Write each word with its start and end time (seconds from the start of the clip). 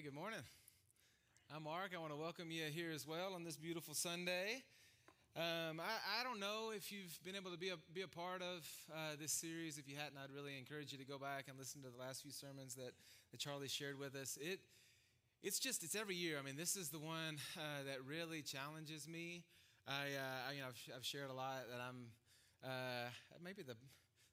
Hey, 0.00 0.04
good 0.04 0.14
morning. 0.14 0.40
I'm 1.54 1.64
Mark. 1.64 1.90
I 1.94 1.98
want 1.98 2.10
to 2.10 2.16
welcome 2.16 2.50
you 2.50 2.64
here 2.72 2.90
as 2.90 3.06
well 3.06 3.34
on 3.34 3.44
this 3.44 3.58
beautiful 3.58 3.92
Sunday. 3.92 4.62
Um, 5.36 5.78
I, 5.78 6.20
I, 6.20 6.24
don't 6.24 6.40
know 6.40 6.72
if 6.74 6.90
you've 6.90 7.22
been 7.22 7.36
able 7.36 7.50
to 7.50 7.58
be 7.58 7.68
a, 7.68 7.76
be 7.92 8.00
a 8.00 8.08
part 8.08 8.40
of 8.40 8.66
uh, 8.90 9.16
this 9.20 9.30
series. 9.30 9.76
If 9.76 9.86
you 9.86 9.96
hadn't, 9.96 10.16
I'd 10.16 10.34
really 10.34 10.56
encourage 10.56 10.90
you 10.90 10.96
to 10.96 11.04
go 11.04 11.18
back 11.18 11.48
and 11.50 11.58
listen 11.58 11.82
to 11.82 11.90
the 11.90 11.98
last 11.98 12.22
few 12.22 12.30
sermons 12.30 12.76
that, 12.76 12.92
that 13.30 13.40
Charlie 13.40 13.68
shared 13.68 13.98
with 13.98 14.14
us. 14.14 14.38
It, 14.40 14.60
it's 15.42 15.58
just, 15.58 15.84
it's 15.84 15.94
every 15.94 16.16
year. 16.16 16.38
I 16.40 16.42
mean, 16.46 16.56
this 16.56 16.76
is 16.76 16.88
the 16.88 16.98
one 16.98 17.36
uh, 17.58 17.84
that 17.84 18.02
really 18.08 18.40
challenges 18.40 19.06
me. 19.06 19.44
I, 19.86 20.16
uh, 20.16 20.48
I 20.48 20.52
you 20.54 20.60
know, 20.60 20.68
I've, 20.68 20.96
I've, 20.96 21.04
shared 21.04 21.28
a 21.28 21.34
lot 21.34 21.68
that 21.70 21.80
I'm 21.86 22.06
uh, 22.64 23.10
maybe 23.44 23.60
the 23.60 23.76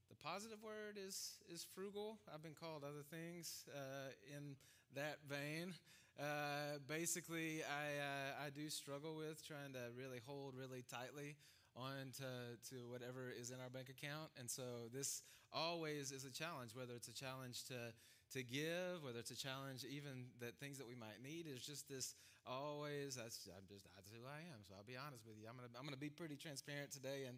the 0.07 0.15
positive 0.15 0.63
word 0.63 0.95
is, 0.95 1.35
is 1.51 1.67
frugal. 1.75 2.19
I've 2.33 2.41
been 2.41 2.55
called 2.55 2.83
other 2.85 3.03
things 3.11 3.65
uh, 3.75 4.15
in 4.31 4.55
that 4.95 5.17
vein. 5.27 5.73
Uh, 6.19 6.81
basically, 6.87 7.61
I, 7.61 8.01
uh, 8.01 8.45
I 8.45 8.49
do 8.49 8.69
struggle 8.69 9.15
with 9.15 9.45
trying 9.45 9.73
to 9.73 9.93
really 9.95 10.19
hold 10.25 10.55
really 10.57 10.83
tightly 10.89 11.37
on 11.77 12.09
to, 12.17 12.57
to 12.73 12.89
whatever 12.89 13.29
is 13.29 13.51
in 13.51 13.61
our 13.61 13.69
bank 13.69 13.89
account. 13.89 14.33
And 14.39 14.49
so 14.49 14.89
this 14.91 15.21
always 15.53 16.11
is 16.11 16.25
a 16.25 16.31
challenge, 16.31 16.73
whether 16.73 16.93
it's 16.97 17.07
a 17.07 17.13
challenge 17.13 17.65
to, 17.69 17.93
to 18.33 18.43
give, 18.43 19.05
whether 19.05 19.19
it's 19.19 19.31
a 19.31 19.37
challenge 19.37 19.85
even 19.85 20.33
that 20.41 20.57
things 20.57 20.77
that 20.79 20.87
we 20.87 20.95
might 20.95 21.21
need 21.21 21.45
is 21.45 21.61
just 21.61 21.87
this 21.87 22.15
always, 22.47 23.15
that's, 23.15 23.47
I'm 23.53 23.67
just, 23.69 23.85
that's 23.93 24.09
who 24.09 24.25
I 24.25 24.41
am. 24.49 24.65
So 24.65 24.73
I'll 24.73 24.87
be 24.89 24.97
honest 24.97 25.21
with 25.27 25.37
you. 25.37 25.45
I'm 25.45 25.55
going 25.55 25.69
to 25.69 25.77
I'm 25.77 25.85
to 25.85 26.01
be 26.01 26.09
pretty 26.09 26.35
transparent 26.35 26.91
today 26.91 27.29
and 27.29 27.37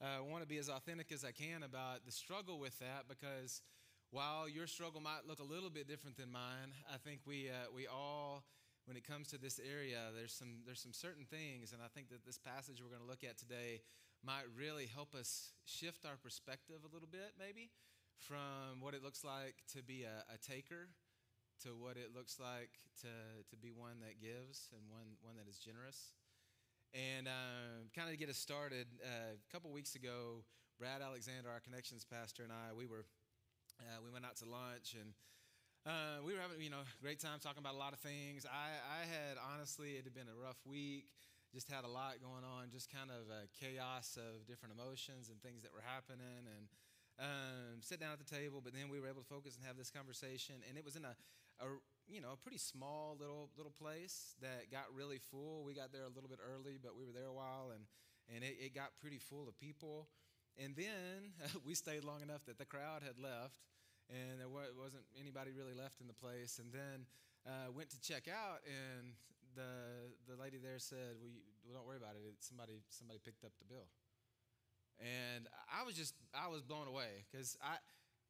uh, 0.00 0.24
want 0.24 0.42
to 0.42 0.48
be 0.48 0.56
as 0.56 0.68
authentic 0.68 1.12
as 1.12 1.24
I 1.24 1.32
can 1.32 1.62
about 1.62 2.06
the 2.06 2.12
struggle 2.12 2.58
with 2.58 2.78
that 2.78 3.04
because 3.08 3.60
while 4.10 4.48
your 4.48 4.66
struggle 4.66 5.00
might 5.00 5.22
look 5.26 5.38
a 5.38 5.46
little 5.46 5.70
bit 5.70 5.86
different 5.86 6.16
than 6.16 6.30
mine, 6.30 6.74
I 6.92 6.98
think 6.98 7.20
we, 7.26 7.48
uh, 7.48 7.70
we 7.74 7.86
all, 7.86 8.42
when 8.86 8.96
it 8.96 9.06
comes 9.06 9.28
to 9.28 9.38
this 9.38 9.60
area, 9.62 10.10
there's 10.16 10.32
some, 10.32 10.66
there's 10.66 10.82
some 10.82 10.92
certain 10.92 11.24
things, 11.24 11.72
and 11.72 11.80
I 11.80 11.86
think 11.86 12.10
that 12.10 12.26
this 12.26 12.38
passage 12.38 12.82
we're 12.82 12.90
going 12.90 13.02
to 13.02 13.08
look 13.08 13.22
at 13.22 13.38
today 13.38 13.82
might 14.26 14.50
really 14.58 14.86
help 14.86 15.14
us 15.14 15.54
shift 15.64 16.04
our 16.04 16.18
perspective 16.18 16.82
a 16.82 16.92
little 16.92 17.08
bit, 17.10 17.38
maybe, 17.38 17.70
from 18.18 18.82
what 18.82 18.94
it 18.94 19.02
looks 19.02 19.22
like 19.22 19.62
to 19.78 19.82
be 19.82 20.02
a, 20.02 20.26
a 20.34 20.38
taker 20.38 20.90
to 21.62 21.70
what 21.78 21.96
it 21.96 22.10
looks 22.16 22.40
like 22.40 22.82
to, 23.00 23.12
to 23.46 23.56
be 23.56 23.70
one 23.70 24.00
that 24.00 24.18
gives 24.20 24.68
and 24.72 24.82
one, 24.90 25.06
one 25.22 25.36
that 25.36 25.46
is 25.46 25.58
generous. 25.58 26.18
And 26.92 27.28
uh, 27.28 27.86
kind 27.94 28.08
of 28.08 28.14
to 28.14 28.18
get 28.18 28.28
us 28.28 28.38
started, 28.38 28.88
uh, 29.04 29.38
a 29.38 29.52
couple 29.52 29.70
weeks 29.70 29.94
ago, 29.94 30.42
Brad 30.80 31.00
Alexander, 31.00 31.48
our 31.48 31.60
connections 31.60 32.04
pastor, 32.04 32.42
and 32.42 32.50
I, 32.50 32.74
we 32.74 32.86
were 32.86 33.04
uh, 33.88 33.98
we 34.04 34.10
went 34.10 34.24
out 34.24 34.36
to 34.36 34.46
lunch 34.46 34.94
and 34.98 35.12
uh, 35.88 36.20
we 36.20 36.36
were 36.36 36.40
having 36.44 36.60
you 36.60 36.68
know 36.68 36.84
great 37.00 37.20
time 37.20 37.40
talking 37.40 37.60
about 37.60 37.72
a 37.72 37.80
lot 37.80 37.96
of 37.96 38.00
things. 38.04 38.44
I, 38.44 38.76
I 38.84 39.08
had 39.08 39.40
honestly, 39.40 39.96
it 39.96 40.04
had 40.04 40.12
been 40.12 40.28
a 40.28 40.36
rough 40.36 40.60
week. 40.68 41.08
Just 41.50 41.66
had 41.66 41.82
a 41.82 41.90
lot 41.90 42.22
going 42.22 42.46
on, 42.46 42.70
just 42.70 42.86
kind 42.92 43.10
of 43.10 43.26
a 43.26 43.50
chaos 43.58 44.14
of 44.14 44.46
different 44.46 44.70
emotions 44.70 45.34
and 45.34 45.42
things 45.42 45.66
that 45.66 45.74
were 45.74 45.82
happening, 45.82 46.46
and 46.46 46.70
um, 47.18 47.82
sit 47.82 47.98
down 47.98 48.14
at 48.14 48.22
the 48.22 48.28
table. 48.28 48.62
But 48.62 48.70
then 48.70 48.86
we 48.86 49.02
were 49.02 49.10
able 49.10 49.24
to 49.24 49.26
focus 49.26 49.58
and 49.58 49.66
have 49.66 49.74
this 49.74 49.90
conversation, 49.90 50.62
and 50.68 50.78
it 50.78 50.84
was 50.84 50.94
in 50.94 51.02
a, 51.02 51.16
a 51.58 51.66
you 52.06 52.20
know, 52.22 52.36
a 52.36 52.38
pretty 52.38 52.60
small 52.60 53.16
little 53.18 53.50
little 53.56 53.72
place 53.74 54.36
that 54.44 54.70
got 54.70 54.86
really 54.94 55.18
full. 55.18 55.64
We 55.64 55.74
got 55.74 55.90
there 55.90 56.04
a 56.04 56.12
little 56.12 56.30
bit 56.30 56.38
early, 56.38 56.76
but 56.76 56.94
we 56.94 57.02
were 57.02 57.16
there 57.16 57.26
a 57.26 57.34
while, 57.34 57.72
and 57.74 57.88
and 58.30 58.44
it, 58.44 58.60
it 58.60 58.70
got 58.76 58.94
pretty 59.00 59.18
full 59.18 59.48
of 59.48 59.58
people. 59.58 60.06
And 60.58 60.74
then 60.74 61.34
we 61.66 61.74
stayed 61.74 62.04
long 62.04 62.22
enough 62.22 62.44
that 62.46 62.58
the 62.58 62.66
crowd 62.66 63.02
had 63.02 63.18
left, 63.18 63.60
and 64.08 64.40
there 64.40 64.50
wasn't 64.50 65.04
anybody 65.18 65.52
really 65.52 65.74
left 65.74 66.00
in 66.00 66.06
the 66.06 66.16
place. 66.16 66.58
And 66.58 66.72
then 66.72 67.06
uh, 67.46 67.70
went 67.70 67.90
to 67.90 68.00
check 68.00 68.26
out, 68.26 68.60
and 68.66 69.14
the 69.54 70.10
the 70.26 70.40
lady 70.40 70.58
there 70.58 70.78
said, 70.78 71.18
well, 71.20 71.30
well, 71.64 71.74
don't 71.78 71.86
worry 71.86 71.98
about 71.98 72.16
it. 72.16 72.22
Somebody 72.40 72.82
somebody 72.88 73.20
picked 73.22 73.44
up 73.44 73.52
the 73.58 73.68
bill." 73.68 73.88
And 75.00 75.48
I 75.72 75.84
was 75.84 75.96
just 75.96 76.14
I 76.34 76.48
was 76.48 76.62
blown 76.62 76.88
away 76.88 77.24
because 77.30 77.56
I 77.62 77.80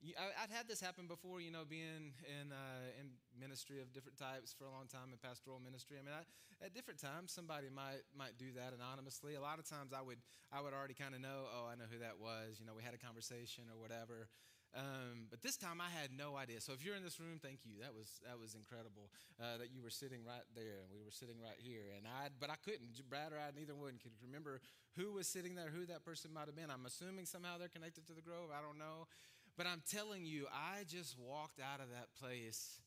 I'd 0.01 0.49
had 0.49 0.65
this 0.65 0.81
happen 0.81 1.05
before, 1.05 1.45
you 1.45 1.53
know, 1.53 1.69
being 1.69 2.17
in, 2.25 2.53
uh, 2.53 2.89
in 2.97 3.13
ministry 3.37 3.85
of 3.85 3.93
different 3.93 4.17
types 4.17 4.57
for 4.57 4.65
a 4.65 4.73
long 4.73 4.89
time 4.89 5.13
in 5.13 5.21
pastoral 5.21 5.61
ministry. 5.61 6.01
I 6.01 6.03
mean, 6.03 6.17
I, 6.17 6.25
at 6.65 6.73
different 6.73 7.01
times, 7.01 7.33
somebody 7.33 7.69
might 7.69 8.05
might 8.17 8.37
do 8.41 8.53
that 8.57 8.73
anonymously. 8.73 9.37
A 9.37 9.41
lot 9.45 9.59
of 9.61 9.69
times, 9.69 9.93
I 9.93 10.01
would 10.01 10.21
I 10.49 10.61
would 10.61 10.73
already 10.73 10.97
kind 10.97 11.15
of 11.15 11.21
know, 11.21 11.49
oh, 11.53 11.69
I 11.69 11.77
know 11.77 11.89
who 11.89 12.01
that 12.01 12.17
was. 12.17 12.57
You 12.61 12.65
know, 12.65 12.73
we 12.73 12.83
had 12.83 12.97
a 12.97 13.01
conversation 13.01 13.69
or 13.69 13.77
whatever. 13.77 14.29
Um, 14.71 15.27
but 15.29 15.43
this 15.43 15.57
time, 15.59 15.83
I 15.83 15.91
had 15.91 16.15
no 16.15 16.39
idea. 16.39 16.63
So 16.63 16.73
if 16.73 16.85
you're 16.85 16.95
in 16.95 17.03
this 17.03 17.19
room, 17.19 17.43
thank 17.43 17.67
you. 17.67 17.83
That 17.83 17.91
was 17.91 18.23
that 18.23 18.39
was 18.39 18.55
incredible 18.55 19.11
uh, 19.37 19.59
that 19.59 19.75
you 19.75 19.83
were 19.83 19.91
sitting 19.91 20.23
right 20.23 20.47
there 20.55 20.87
and 20.87 20.89
we 20.95 21.03
were 21.03 21.11
sitting 21.11 21.43
right 21.43 21.59
here. 21.59 21.91
And 21.97 22.07
I, 22.07 22.31
but 22.39 22.49
I 22.49 22.57
couldn't. 22.63 22.95
Brad 23.11 23.33
or 23.35 23.41
I, 23.43 23.51
neither 23.51 23.75
one 23.75 23.99
could 23.99 24.15
remember 24.23 24.61
who 24.97 25.11
was 25.13 25.27
sitting 25.27 25.59
there, 25.59 25.75
who 25.75 25.87
that 25.91 26.05
person 26.07 26.31
might 26.31 26.47
have 26.47 26.55
been. 26.55 26.71
I'm 26.71 26.87
assuming 26.87 27.27
somehow 27.27 27.59
they're 27.59 27.73
connected 27.73 28.07
to 28.09 28.15
the 28.15 28.23
Grove. 28.23 28.55
I 28.55 28.63
don't 28.63 28.79
know. 28.79 29.11
But 29.57 29.67
I'm 29.67 29.83
telling 29.91 30.25
you, 30.25 30.47
I 30.53 30.85
just 30.89 31.19
walked 31.19 31.61
out 31.61 31.81
of 31.81 31.91
that 31.91 32.09
place 32.19 32.81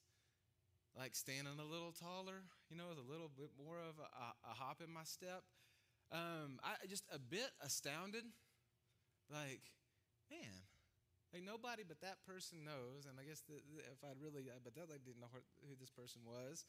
like 0.98 1.16
standing 1.16 1.58
a 1.58 1.66
little 1.66 1.92
taller, 1.92 2.46
you 2.70 2.78
know, 2.78 2.90
with 2.90 3.02
a 3.02 3.10
little 3.10 3.30
bit 3.30 3.50
more 3.58 3.78
of 3.82 3.98
a, 3.98 4.08
a 4.46 4.54
hop 4.54 4.82
in 4.82 4.94
my 4.94 5.04
step. 5.04 5.42
Um, 6.12 6.62
I 6.62 6.78
just 6.86 7.06
a 7.10 7.18
bit 7.18 7.50
astounded, 7.62 8.22
like, 9.34 9.74
man, 10.30 10.54
like 11.34 11.42
nobody 11.42 11.82
but 11.82 11.98
that 12.06 12.22
person 12.30 12.62
knows. 12.62 13.10
And 13.10 13.18
I 13.18 13.26
guess 13.26 13.42
the, 13.50 13.58
the, 13.74 13.82
if 13.90 14.06
I'd 14.06 14.22
really, 14.22 14.46
but 14.62 14.78
that 14.78 14.90
like 14.90 15.02
didn't 15.02 15.22
know 15.22 15.34
who 15.34 15.74
this 15.82 15.90
person 15.90 16.22
was, 16.22 16.66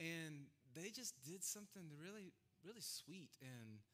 and 0.00 0.48
they 0.72 0.88
just 0.88 1.12
did 1.20 1.44
something 1.44 1.84
really, 2.00 2.32
really 2.64 2.84
sweet 2.84 3.36
and 3.44 3.84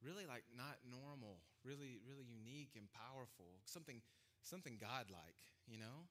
really 0.00 0.24
like 0.24 0.48
not 0.56 0.80
normal, 0.88 1.44
really, 1.60 2.00
really 2.08 2.24
unique 2.24 2.72
and 2.80 2.88
powerful, 2.96 3.60
something 3.68 4.00
something 4.42 4.78
godlike, 4.80 5.38
you 5.66 5.78
know? 5.78 6.08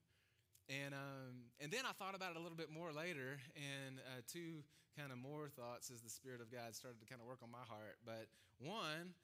And, 0.69 0.93
um, 0.93 1.49
and 1.59 1.71
then 1.73 1.89
I 1.89 1.93
thought 1.97 2.13
about 2.13 2.31
it 2.31 2.37
a 2.37 2.43
little 2.43 2.57
bit 2.57 2.69
more 2.69 2.93
later, 2.93 3.41
and 3.57 3.97
uh, 4.05 4.21
two 4.29 4.61
kind 4.93 5.11
of 5.11 5.17
more 5.17 5.49
thoughts 5.49 5.89
as 5.89 6.01
the 6.01 6.09
Spirit 6.09 6.41
of 6.41 6.51
God 6.51 6.75
started 6.75 7.01
to 7.01 7.07
kind 7.09 7.21
of 7.21 7.27
work 7.27 7.41
on 7.41 7.49
my 7.49 7.65
heart. 7.65 7.97
But 8.05 8.29
one, 8.61 9.17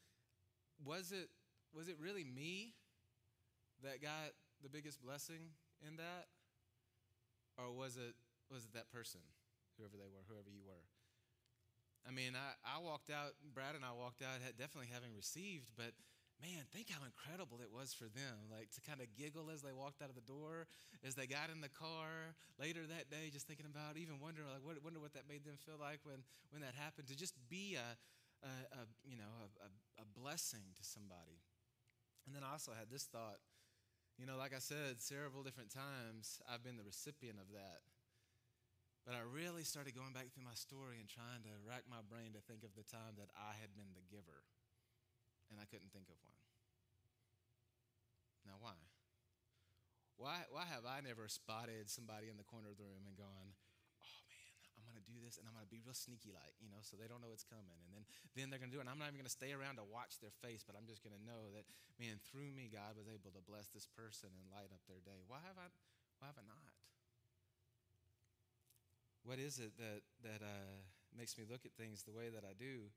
was 0.81 1.11
it, 1.13 1.29
was 1.69 1.87
it 1.87 1.97
really 2.01 2.25
me 2.25 2.73
that 3.83 4.01
got 4.01 4.33
the 4.63 4.69
biggest 4.69 5.03
blessing 5.03 5.53
in 5.85 5.97
that? 5.97 6.33
Or 7.61 7.71
was 7.71 7.95
it, 7.95 8.17
was 8.49 8.65
it 8.65 8.73
that 8.73 8.89
person, 8.89 9.21
whoever 9.77 9.95
they 9.95 10.09
were, 10.09 10.25
whoever 10.27 10.49
you 10.49 10.65
were? 10.65 10.89
I 12.05 12.11
mean, 12.13 12.33
I, 12.33 12.53
I 12.65 12.81
walked 12.81 13.09
out, 13.09 13.33
Brad 13.53 13.73
and 13.73 13.85
I 13.85 13.93
walked 13.93 14.21
out 14.21 14.37
definitely 14.57 14.93
having 14.93 15.13
received, 15.13 15.71
but 15.77 15.93
man, 16.41 16.67
think 16.71 16.91
how 16.91 17.03
incredible 17.03 17.63
it 17.63 17.71
was 17.71 17.95
for 17.95 18.11
them. 18.11 18.51
Like 18.51 18.71
to 18.75 18.81
kind 18.83 18.99
of 18.99 19.07
giggle 19.15 19.47
as 19.53 19.61
they 19.63 19.71
walked 19.71 20.01
out 20.01 20.11
of 20.11 20.17
the 20.17 20.25
door, 20.25 20.67
as 21.05 21.15
they 21.15 21.27
got 21.27 21.47
in 21.49 21.61
the 21.61 21.71
car 21.71 22.35
later 22.59 22.83
that 22.83 23.07
day, 23.09 23.31
just 23.31 23.47
thinking 23.47 23.67
about, 23.67 23.95
even 23.95 24.19
wondering, 24.19 24.47
like, 24.51 24.63
what, 24.63 24.79
wonder 24.83 24.99
what 24.99 25.15
that 25.15 25.27
made 25.29 25.47
them 25.47 25.55
feel 25.61 25.79
like 25.79 26.03
when, 26.03 26.23
when 26.51 26.61
that 26.61 26.75
happened. 26.75 27.07
To 27.07 27.15
just 27.15 27.35
be 27.47 27.79
a, 27.79 27.89
a, 28.43 28.53
a 28.79 28.81
you 29.07 29.15
know, 29.15 29.31
a, 29.63 29.69
a 30.01 30.05
blessing 30.17 30.75
to 30.75 30.83
somebody. 30.83 31.39
And 32.27 32.33
then 32.33 32.43
I 32.43 32.51
also 32.57 32.73
had 32.73 32.89
this 32.89 33.05
thought, 33.05 33.39
you 34.17 34.25
know, 34.25 34.39
like 34.39 34.55
I 34.55 34.63
said 34.63 35.03
several 35.03 35.43
different 35.43 35.69
times, 35.69 36.39
I've 36.47 36.63
been 36.63 36.79
the 36.79 36.87
recipient 36.87 37.37
of 37.37 37.51
that. 37.51 37.83
But 39.05 39.13
I 39.13 39.21
really 39.21 39.61
started 39.61 39.93
going 39.93 40.17
back 40.17 40.33
through 40.33 40.49
my 40.49 40.57
story 40.57 40.97
and 40.97 41.05
trying 41.05 41.45
to 41.45 41.53
rack 41.61 41.85
my 41.85 42.01
brain 42.01 42.33
to 42.33 42.41
think 42.41 42.65
of 42.65 42.73
the 42.73 42.87
time 42.87 43.21
that 43.21 43.29
I 43.37 43.53
had 43.61 43.77
been 43.77 43.93
the 43.93 44.01
giver 44.09 44.41
and 45.51 45.61
I 45.61 45.65
couldn't 45.69 45.91
think 45.93 46.09
of 46.09 46.17
one. 46.21 46.39
Now, 48.45 48.57
why? 48.61 48.77
Why, 50.15 50.47
why 50.47 50.63
have 50.71 50.87
I 50.87 51.03
never 51.03 51.27
spotted 51.27 51.91
somebody 51.91 52.31
in 52.31 52.39
the 52.39 52.47
corner 52.47 52.71
of 52.71 52.79
the 52.79 52.87
room 52.87 53.03
and 53.03 53.19
gone, 53.19 53.51
oh 53.51 54.21
man, 54.31 54.71
I'm 54.79 54.85
gonna 54.87 55.03
do 55.03 55.19
this 55.19 55.35
and 55.35 55.43
I'm 55.43 55.57
gonna 55.57 55.67
be 55.67 55.83
real 55.83 55.97
sneaky 55.97 56.31
like, 56.31 56.55
you 56.63 56.71
know, 56.71 56.79
so 56.79 56.95
they 56.95 57.09
don't 57.09 57.19
know 57.19 57.35
it's 57.35 57.43
coming. 57.43 57.75
And 57.83 57.91
then, 57.91 58.03
then 58.31 58.45
they're 58.47 58.61
gonna 58.61 58.71
do 58.71 58.79
it. 58.79 58.87
And 58.87 58.91
I'm 58.93 59.01
not 59.01 59.11
even 59.11 59.19
gonna 59.19 59.33
stay 59.33 59.51
around 59.51 59.75
to 59.81 59.85
watch 59.85 60.23
their 60.23 60.31
face, 60.39 60.63
but 60.63 60.79
I'm 60.79 60.87
just 60.87 61.03
gonna 61.03 61.19
know 61.19 61.51
that, 61.51 61.67
man, 61.99 62.23
through 62.23 62.55
me, 62.55 62.71
God 62.71 62.95
was 62.95 63.11
able 63.11 63.35
to 63.35 63.43
bless 63.43 63.67
this 63.75 63.89
person 63.91 64.31
and 64.39 64.47
light 64.55 64.71
up 64.71 64.79
their 64.87 65.03
day. 65.03 65.27
Why 65.27 65.43
have 65.43 65.59
I, 65.59 65.67
why 66.23 66.31
have 66.31 66.39
I 66.39 66.47
not? 66.47 66.71
What 69.27 69.41
is 69.41 69.57
it 69.59 69.75
that, 69.81 70.05
that 70.23 70.45
uh, 70.45 70.79
makes 71.11 71.35
me 71.35 71.43
look 71.49 71.65
at 71.65 71.73
things 71.75 72.07
the 72.07 72.13
way 72.15 72.29
that 72.29 72.45
I 72.47 72.53
do? 72.55 72.93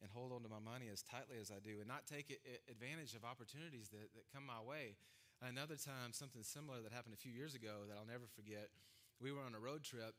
And 0.00 0.08
hold 0.10 0.32
on 0.32 0.42
to 0.42 0.50
my 0.50 0.60
money 0.60 0.88
as 0.88 1.04
tightly 1.04 1.36
as 1.40 1.52
I 1.52 1.60
do 1.60 1.80
and 1.80 1.88
not 1.88 2.08
take 2.08 2.32
advantage 2.68 3.12
of 3.14 3.24
opportunities 3.24 3.92
that, 3.92 4.12
that 4.16 4.24
come 4.32 4.48
my 4.48 4.60
way. 4.64 4.96
Another 5.40 5.76
time, 5.76 6.12
something 6.12 6.44
similar 6.44 6.84
that 6.84 6.92
happened 6.92 7.16
a 7.16 7.20
few 7.20 7.32
years 7.32 7.56
ago 7.56 7.88
that 7.88 7.96
I'll 7.96 8.08
never 8.08 8.28
forget. 8.28 8.68
We 9.20 9.32
were 9.32 9.40
on 9.40 9.56
a 9.56 9.60
road 9.60 9.84
trip. 9.84 10.12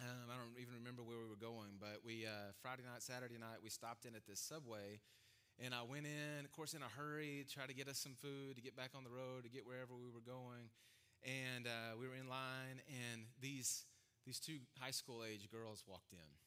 Um, 0.00 0.32
I 0.32 0.40
don't 0.40 0.56
even 0.56 0.72
remember 0.80 1.04
where 1.04 1.20
we 1.20 1.28
were 1.28 1.36
going, 1.36 1.76
but 1.76 2.00
we 2.00 2.24
uh, 2.24 2.56
Friday 2.64 2.80
night, 2.80 3.04
Saturday 3.04 3.36
night, 3.36 3.60
we 3.60 3.68
stopped 3.68 4.08
in 4.08 4.16
at 4.16 4.24
this 4.24 4.40
Subway, 4.40 5.04
and 5.60 5.76
I 5.76 5.84
went 5.84 6.08
in, 6.08 6.48
of 6.48 6.52
course, 6.52 6.72
in 6.72 6.80
a 6.80 6.88
hurry, 6.88 7.44
try 7.44 7.68
to 7.68 7.76
get 7.76 7.88
us 7.88 8.00
some 8.00 8.16
food 8.16 8.56
to 8.56 8.62
get 8.64 8.72
back 8.72 8.96
on 8.96 9.04
the 9.04 9.12
road 9.12 9.44
to 9.44 9.52
get 9.52 9.68
wherever 9.68 9.92
we 9.92 10.08
were 10.08 10.24
going, 10.24 10.72
and 11.28 11.68
uh, 11.68 11.92
we 12.00 12.08
were 12.08 12.16
in 12.16 12.24
line, 12.24 12.80
and 12.88 13.28
these 13.40 13.84
these 14.24 14.40
two 14.40 14.64
high 14.80 14.96
school 14.96 15.24
age 15.28 15.50
girls 15.50 15.84
walked 15.86 16.12
in. 16.12 16.41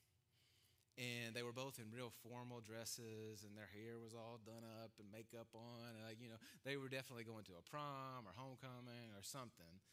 And 0.95 1.35
they 1.35 1.43
were 1.43 1.51
both 1.51 1.75
in 1.75 1.91
real 1.91 2.13
formal 2.23 2.63
dresses, 2.63 3.43
and 3.43 3.51
their 3.57 3.67
hair 3.75 3.99
was 3.99 4.15
all 4.15 4.39
done 4.47 4.63
up 4.79 4.95
and 4.95 5.11
makeup 5.11 5.51
on. 5.51 5.91
Like, 6.07 6.23
you 6.23 6.29
know, 6.31 6.39
they 6.63 6.77
were 6.77 6.87
definitely 6.87 7.27
going 7.27 7.43
to 7.51 7.59
a 7.59 7.63
prom 7.67 8.23
or 8.23 8.31
homecoming 8.31 9.11
or 9.11 9.19
something. 9.19 9.83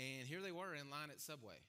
And 0.00 0.24
here 0.24 0.40
they 0.40 0.52
were 0.52 0.72
in 0.72 0.88
line 0.88 1.12
at 1.12 1.20
Subway. 1.20 1.60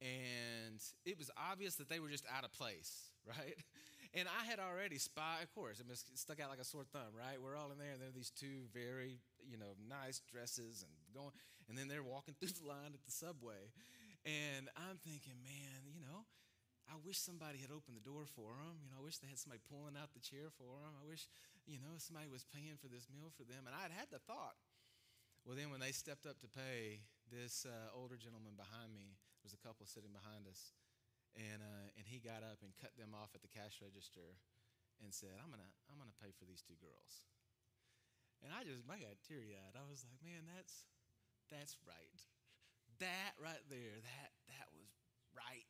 And 0.00 0.78
it 1.04 1.18
was 1.18 1.30
obvious 1.36 1.76
that 1.76 1.88
they 1.88 1.98
were 1.98 2.12
just 2.12 2.24
out 2.28 2.44
of 2.44 2.52
place, 2.52 3.10
right? 3.26 3.56
And 4.14 4.28
I 4.28 4.44
had 4.44 4.58
already 4.60 4.98
spied, 4.98 5.42
of 5.42 5.52
course, 5.54 5.80
I 5.80 5.88
mean, 5.88 5.96
stuck 5.96 6.40
out 6.40 6.48
like 6.48 6.60
a 6.60 6.64
sore 6.64 6.84
thumb, 6.84 7.12
right? 7.12 7.40
We're 7.40 7.56
all 7.56 7.72
in 7.72 7.78
there, 7.78 7.92
and 7.92 8.00
there 8.00 8.08
are 8.08 8.16
these 8.16 8.30
two 8.30 8.68
very, 8.72 9.20
you 9.44 9.58
know, 9.58 9.76
nice 9.88 10.20
dresses 10.30 10.84
and 10.84 10.92
going, 11.12 11.32
and 11.68 11.76
then 11.76 11.88
they're 11.88 12.04
walking 12.04 12.34
through 12.40 12.56
the 12.60 12.68
line 12.68 12.92
at 12.94 13.04
the 13.04 13.12
subway. 13.12 13.72
And 14.24 14.68
I'm 14.76 14.96
thinking, 15.04 15.36
man, 15.44 15.88
you 15.88 16.00
know, 16.00 16.24
I 16.88 16.96
wish 17.04 17.20
somebody 17.20 17.60
had 17.60 17.68
opened 17.68 18.00
the 18.00 18.04
door 18.04 18.24
for 18.24 18.56
them. 18.56 18.80
You 18.80 18.88
know, 18.88 19.00
I 19.00 19.04
wish 19.04 19.20
they 19.20 19.28
had 19.28 19.36
somebody 19.36 19.60
pulling 19.68 19.92
out 19.92 20.16
the 20.16 20.24
chair 20.24 20.48
for 20.56 20.80
them. 20.80 20.96
I 20.96 21.04
wish, 21.04 21.28
you 21.68 21.76
know, 21.76 22.00
somebody 22.00 22.32
was 22.32 22.48
paying 22.48 22.80
for 22.80 22.88
this 22.88 23.12
meal 23.12 23.28
for 23.36 23.44
them. 23.44 23.68
And 23.68 23.76
I'd 23.76 23.92
had 23.92 24.08
the 24.08 24.24
thought. 24.24 24.56
Well, 25.44 25.52
then 25.52 25.68
when 25.68 25.84
they 25.84 25.92
stepped 25.92 26.24
up 26.24 26.40
to 26.40 26.48
pay, 26.48 27.04
this 27.28 27.68
uh, 27.68 27.92
older 27.92 28.16
gentleman 28.16 28.56
behind 28.56 28.96
me, 28.96 29.20
there 29.40 29.46
was 29.48 29.56
a 29.56 29.60
couple 29.60 29.84
sitting 29.84 30.12
behind 30.12 30.48
us, 30.48 30.72
and, 31.36 31.60
uh, 31.60 31.88
and 32.00 32.04
he 32.08 32.24
got 32.24 32.40
up 32.40 32.64
and 32.64 32.72
cut 32.80 32.96
them 32.96 33.12
off 33.12 33.36
at 33.36 33.44
the 33.44 33.52
cash 33.52 33.84
register 33.84 34.40
and 35.04 35.12
said, 35.12 35.36
I'm 35.38 35.52
going 35.52 35.62
to 35.62 35.72
I'm 35.92 36.00
gonna 36.00 36.16
pay 36.18 36.32
for 36.34 36.48
these 36.48 36.64
two 36.64 36.76
girls. 36.80 37.22
And 38.42 38.50
I 38.54 38.64
just, 38.64 38.82
I 38.86 38.96
got 38.96 39.18
teary 39.26 39.54
eyed. 39.54 39.76
I 39.76 39.84
was 39.86 40.06
like, 40.06 40.18
man, 40.24 40.46
that's, 40.56 40.88
that's 41.50 41.76
right. 41.84 42.20
That 43.02 43.34
right 43.38 43.62
there, 43.70 43.98
that, 43.98 44.30
that 44.56 44.68
was 44.74 44.90
right. 45.34 45.67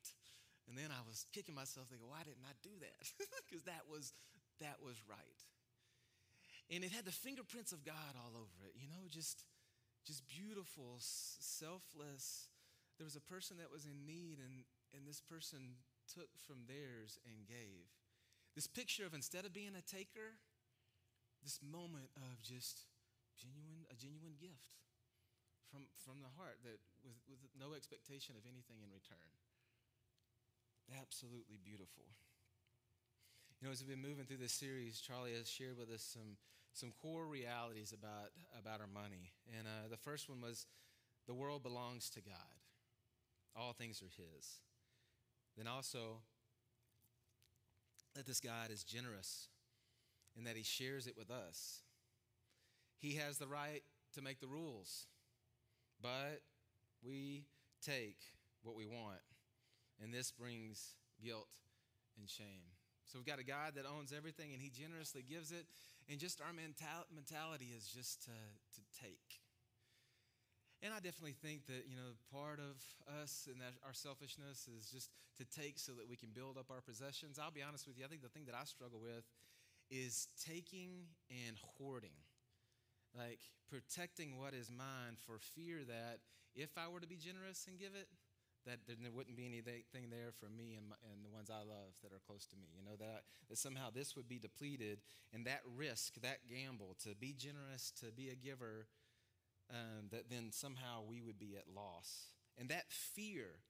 And 0.69 0.77
then 0.77 0.93
I 0.93 1.01
was 1.09 1.25
kicking 1.33 1.57
myself 1.57 1.89
thinking, 1.89 2.07
why 2.07 2.21
didn't 2.29 2.45
I 2.45 2.53
do 2.61 2.77
that? 2.85 3.03
Because 3.49 3.65
that 3.65 3.89
was 3.89 4.13
that 4.61 4.85
was 4.85 5.01
right. 5.09 5.41
And 6.69 6.85
it 6.85 6.93
had 6.93 7.09
the 7.09 7.17
fingerprints 7.17 7.73
of 7.73 7.81
God 7.81 8.13
all 8.13 8.37
over 8.37 8.69
it, 8.69 8.77
you 8.77 8.85
know, 8.93 9.09
just 9.09 9.49
just 10.05 10.29
beautiful, 10.29 11.01
selfless. 11.01 12.53
There 13.01 13.09
was 13.09 13.17
a 13.17 13.25
person 13.25 13.57
that 13.57 13.73
was 13.73 13.89
in 13.89 14.05
need 14.05 14.37
and 14.45 14.69
and 14.93 15.09
this 15.09 15.25
person 15.25 15.81
took 16.13 16.29
from 16.45 16.69
theirs 16.69 17.17
and 17.25 17.49
gave. 17.49 17.89
This 18.53 18.69
picture 18.69 19.09
of 19.09 19.17
instead 19.17 19.49
of 19.49 19.57
being 19.57 19.73
a 19.73 19.85
taker, 19.85 20.37
this 21.41 21.61
moment 21.65 22.13
of 22.21 22.45
just 22.45 22.85
genuine 23.41 23.89
a 23.89 23.97
genuine 23.97 24.37
gift 24.37 24.77
from 25.73 25.89
from 26.05 26.21
the 26.21 26.33
heart 26.37 26.61
that 26.69 26.85
with, 27.01 27.17
with 27.25 27.41
no 27.57 27.73
expectation 27.73 28.37
of 28.37 28.45
anything 28.45 28.85
in 28.85 28.93
return 28.93 29.33
absolutely 30.97 31.59
beautiful. 31.63 32.05
You 33.61 33.67
know, 33.67 33.73
as 33.73 33.83
we've 33.83 33.91
been 33.91 34.09
moving 34.09 34.25
through 34.25 34.39
this 34.39 34.53
series, 34.53 35.01
Charlie 35.01 35.35
has 35.35 35.49
shared 35.49 35.77
with 35.77 35.91
us 35.91 36.03
some, 36.03 36.37
some 36.73 36.93
core 37.03 37.27
realities 37.27 37.93
about, 37.93 38.31
about 38.59 38.81
our 38.81 38.87
money. 38.87 39.33
And 39.57 39.67
uh, 39.67 39.89
the 39.91 39.97
first 39.97 40.29
one 40.29 40.41
was 40.41 40.67
the 41.27 41.35
world 41.35 41.63
belongs 41.63 42.09
to 42.11 42.21
God, 42.21 42.63
all 43.57 43.73
things 43.73 44.01
are 44.01 44.11
His. 44.17 44.61
Then 45.57 45.67
also, 45.67 46.23
that 48.15 48.27
this 48.27 48.41
God 48.41 48.71
is 48.71 48.85
generous 48.85 49.49
and 50.37 50.47
that 50.47 50.57
He 50.57 50.63
shares 50.63 51.07
it 51.07 51.17
with 51.17 51.31
us. 51.31 51.83
He 53.01 53.17
has 53.17 53.39
the 53.39 53.47
right 53.47 53.83
to 54.15 54.23
make 54.23 54.41
the 54.41 54.47
rules, 54.47 55.07
but 56.01 56.43
we 57.05 57.45
take 57.85 58.19
what 58.63 58.77
we 58.77 58.87
want. 58.87 59.21
And 60.03 60.15
this 60.15 60.31
brings 60.31 60.95
guilt 61.23 61.51
and 62.19 62.29
shame. 62.29 62.71
So 63.07 63.19
we've 63.19 63.27
got 63.27 63.41
a 63.41 63.45
God 63.45 63.75
that 63.77 63.85
owns 63.89 64.13
everything 64.13 64.53
and 64.53 64.61
he 64.61 64.69
generously 64.69 65.25
gives 65.25 65.51
it. 65.51 65.67
And 66.09 66.21
just 66.21 66.41
our 66.41 66.53
mental- 66.53 67.09
mentality 67.15 67.73
is 67.77 67.89
just 67.89 68.25
to, 68.25 68.37
to 68.77 68.83
take. 69.01 69.41
And 70.83 70.95
I 70.95 71.01
definitely 71.03 71.35
think 71.35 71.67
that, 71.67 71.91
you 71.91 71.97
know, 71.97 72.15
part 72.31 72.61
of 72.61 72.79
us 73.21 73.49
and 73.51 73.61
that 73.61 73.75
our 73.83 73.93
selfishness 73.93 74.69
is 74.71 74.87
just 74.87 75.11
to 75.39 75.45
take 75.45 75.79
so 75.79 75.93
that 75.99 76.09
we 76.09 76.15
can 76.15 76.31
build 76.31 76.57
up 76.57 76.71
our 76.71 76.81
possessions. 76.81 77.39
I'll 77.41 77.51
be 77.51 77.67
honest 77.67 77.89
with 77.89 77.99
you, 77.99 78.05
I 78.05 78.09
think 78.09 78.23
the 78.23 78.31
thing 78.31 78.47
that 78.47 78.55
I 78.55 78.63
struggle 78.63 79.01
with 79.03 79.27
is 79.91 80.29
taking 80.47 81.11
and 81.31 81.57
hoarding. 81.79 82.15
Like 83.17 83.41
protecting 83.67 84.39
what 84.39 84.55
is 84.55 84.71
mine 84.71 85.17
for 85.27 85.41
fear 85.41 85.81
that 85.89 86.21
if 86.55 86.71
I 86.77 86.87
were 86.87 87.01
to 87.01 87.09
be 87.09 87.17
generous 87.17 87.67
and 87.67 87.79
give 87.79 87.99
it, 87.99 88.07
that 88.67 88.81
there 88.87 89.13
wouldn't 89.13 89.37
be 89.37 89.47
anything 89.47 90.11
there 90.11 90.33
for 90.39 90.49
me 90.49 90.75
and, 90.77 90.89
my, 90.91 90.97
and 91.13 91.25
the 91.25 91.31
ones 91.31 91.51
I 91.51 91.61
love 91.65 91.97
that 92.03 92.13
are 92.13 92.23
close 92.27 92.47
to 92.47 92.57
me. 92.57 92.69
You 92.77 92.85
know, 92.85 92.97
that, 92.99 93.23
that 93.49 93.59
somehow 93.59 93.91
this 93.91 94.17
would 94.17 94.29
be 94.29 94.39
depleted, 94.39 95.01
and 95.33 95.47
that 95.47 95.61
risk, 95.77 96.21
that 96.23 96.47
gamble 96.49 96.97
to 97.05 97.15
be 97.15 97.33
generous, 97.33 97.93
to 98.01 98.13
be 98.13 98.29
a 98.29 98.35
giver, 98.35 98.87
um, 99.71 100.09
that 100.11 100.31
then 100.31 100.51
somehow 100.51 101.03
we 101.07 101.21
would 101.21 101.39
be 101.39 101.57
at 101.57 101.69
loss. 101.69 102.33
And 102.59 102.69
that 102.69 102.91
fear, 102.91 103.63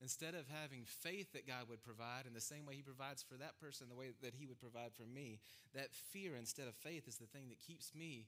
instead 0.00 0.34
of 0.34 0.46
having 0.48 0.84
faith 0.84 1.32
that 1.32 1.46
God 1.46 1.68
would 1.68 1.82
provide 1.82 2.26
in 2.26 2.34
the 2.34 2.40
same 2.40 2.66
way 2.66 2.76
He 2.76 2.82
provides 2.82 3.22
for 3.22 3.36
that 3.36 3.58
person, 3.58 3.88
the 3.88 3.98
way 3.98 4.12
that 4.22 4.34
He 4.34 4.46
would 4.46 4.60
provide 4.60 4.92
for 4.94 5.06
me, 5.06 5.40
that 5.74 5.94
fear 6.12 6.36
instead 6.36 6.68
of 6.68 6.74
faith 6.74 7.08
is 7.08 7.16
the 7.16 7.26
thing 7.26 7.48
that 7.48 7.58
keeps 7.58 7.94
me 7.94 8.26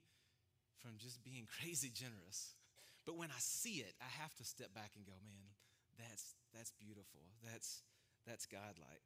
from 0.79 0.93
just 0.99 1.23
being 1.25 1.47
crazy 1.61 1.91
generous. 1.93 2.55
But 3.06 3.17
when 3.17 3.31
I 3.31 3.41
see 3.41 3.81
it, 3.81 3.94
I 4.00 4.11
have 4.20 4.35
to 4.37 4.44
step 4.44 4.75
back 4.75 4.93
and 4.97 5.06
go, 5.06 5.17
man, 5.25 5.49
that's, 5.98 6.34
that's 6.54 6.72
beautiful. 6.78 7.20
That's, 7.44 7.82
that's 8.26 8.46
godlike. 8.46 9.04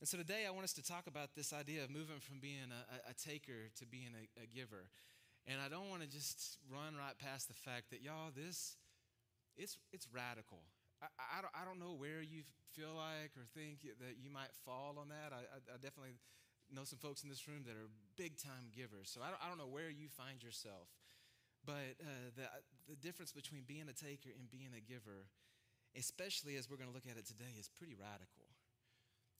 And 0.00 0.08
so 0.08 0.18
today 0.18 0.44
I 0.46 0.50
want 0.50 0.64
us 0.64 0.74
to 0.74 0.84
talk 0.84 1.06
about 1.06 1.32
this 1.34 1.52
idea 1.52 1.84
of 1.84 1.90
moving 1.90 2.20
from 2.20 2.38
being 2.40 2.68
a, 2.68 3.10
a 3.10 3.14
taker 3.14 3.72
to 3.80 3.86
being 3.86 4.12
a, 4.12 4.44
a 4.44 4.46
giver. 4.46 4.92
And 5.46 5.60
I 5.64 5.68
don't 5.68 5.88
want 5.88 6.02
to 6.02 6.08
just 6.08 6.58
run 6.68 6.96
right 6.96 7.16
past 7.16 7.48
the 7.48 7.54
fact 7.54 7.88
that, 7.90 8.02
y'all, 8.02 8.32
this, 8.34 8.76
it's, 9.56 9.76
it's 9.92 10.08
radical. 10.12 10.60
I, 11.00 11.08
I, 11.16 11.38
don't, 11.40 11.54
I 11.56 11.62
don't 11.64 11.80
know 11.80 11.96
where 11.96 12.20
you 12.20 12.44
feel 12.72 12.96
like 12.96 13.32
or 13.36 13.44
think 13.54 13.84
that 13.84 14.16
you 14.18 14.32
might 14.32 14.52
fall 14.64 14.96
on 14.98 15.08
that. 15.08 15.32
I, 15.32 15.46
I, 15.68 15.76
definitely 15.78 16.16
know 16.72 16.84
some 16.84 16.98
folks 16.98 17.22
in 17.22 17.28
this 17.28 17.46
room 17.46 17.62
that 17.68 17.76
are 17.76 17.92
big 18.16 18.36
time 18.40 18.72
givers. 18.74 19.12
So 19.12 19.20
I 19.20 19.28
don't, 19.28 19.40
I 19.40 19.48
don't 19.48 19.60
know 19.60 19.70
where 19.70 19.92
you 19.92 20.08
find 20.08 20.42
yourself. 20.42 20.88
But 21.64 21.96
uh, 22.00 22.32
the, 22.36 22.46
the 22.88 22.96
difference 22.96 23.32
between 23.32 23.64
being 23.64 23.88
a 23.88 23.96
taker 23.96 24.32
and 24.32 24.50
being 24.50 24.72
a 24.76 24.84
giver 24.84 25.28
especially 25.98 26.56
as 26.56 26.68
we're 26.68 26.76
going 26.76 26.88
to 26.88 26.94
look 26.94 27.06
at 27.10 27.16
it 27.16 27.26
today, 27.26 27.54
is 27.58 27.68
pretty 27.68 27.94
radical. 27.94 28.46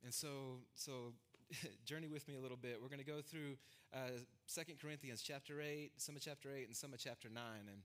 And 0.03 0.13
so, 0.13 0.63
so 0.75 1.15
journey 1.85 2.09
with 2.09 2.27
me 2.29 2.35
a 2.35 2.41
little 2.41 2.57
bit. 2.57 2.79
We're 2.81 2.89
going 2.89 3.05
to 3.05 3.07
go 3.07 3.21
through 3.21 3.57
uh, 3.93 4.23
2 4.53 4.75
Corinthians 4.81 5.23
chapter 5.23 5.61
8, 5.61 5.93
some 5.97 6.17
of 6.17 6.23
chapter 6.23 6.51
8, 6.55 6.67
and 6.67 6.77
some 6.77 6.93
of 6.93 6.99
chapter 6.99 7.29
9. 7.29 7.43
And 7.69 7.83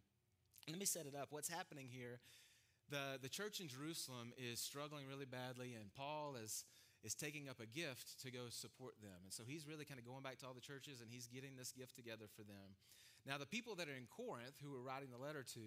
let 0.68 0.80
me 0.80 0.86
set 0.86 1.06
it 1.06 1.16
up. 1.16 1.28
What's 1.32 1.50
happening 1.50 1.88
here? 1.90 2.20
The, 2.90 3.20
the 3.22 3.30
church 3.30 3.60
in 3.60 3.68
Jerusalem 3.68 4.34
is 4.38 4.60
struggling 4.60 5.06
really 5.08 5.26
badly, 5.26 5.76
and 5.80 5.94
Paul 5.94 6.36
is, 6.44 6.66
is 7.04 7.14
taking 7.14 7.48
up 7.48 7.60
a 7.60 7.66
gift 7.66 8.22
to 8.24 8.32
go 8.32 8.50
support 8.50 8.96
them. 9.02 9.22
And 9.24 9.34
so 9.34 9.44
he's 9.46 9.68
really 9.68 9.86
kind 9.86 10.00
of 10.00 10.06
going 10.06 10.24
back 10.24 10.40
to 10.40 10.48
all 10.48 10.54
the 10.54 10.62
churches 10.62 11.02
and 11.02 11.10
he's 11.10 11.28
getting 11.28 11.56
this 11.56 11.72
gift 11.72 11.96
together 11.96 12.26
for 12.36 12.42
them. 12.42 12.76
Now, 13.28 13.38
the 13.38 13.46
people 13.46 13.76
that 13.76 13.88
are 13.88 13.96
in 13.96 14.08
Corinth 14.10 14.58
who 14.64 14.72
we're 14.72 14.82
writing 14.82 15.10
the 15.12 15.22
letter 15.22 15.44
to, 15.54 15.66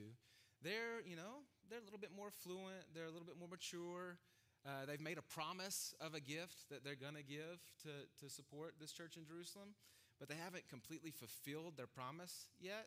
they're, 0.62 1.02
you 1.04 1.16
know, 1.16 1.42
they're 1.68 1.80
a 1.80 1.84
little 1.84 1.98
bit 1.98 2.10
more 2.14 2.30
fluent, 2.30 2.86
they're 2.94 3.06
a 3.06 3.10
little 3.10 3.26
bit 3.26 3.38
more 3.38 3.48
mature. 3.48 4.18
Uh, 4.64 4.86
they've 4.86 5.00
made 5.00 5.18
a 5.18 5.26
promise 5.26 5.92
of 5.98 6.14
a 6.14 6.20
gift 6.20 6.70
that 6.70 6.84
they're 6.84 6.94
going 6.94 7.18
to 7.18 7.26
give 7.26 7.58
to, 7.82 8.06
to 8.14 8.30
support 8.30 8.74
this 8.78 8.92
church 8.92 9.16
in 9.16 9.26
Jerusalem, 9.26 9.74
but 10.20 10.28
they 10.28 10.38
haven't 10.38 10.68
completely 10.70 11.10
fulfilled 11.10 11.74
their 11.76 11.90
promise 11.90 12.46
yet. 12.60 12.86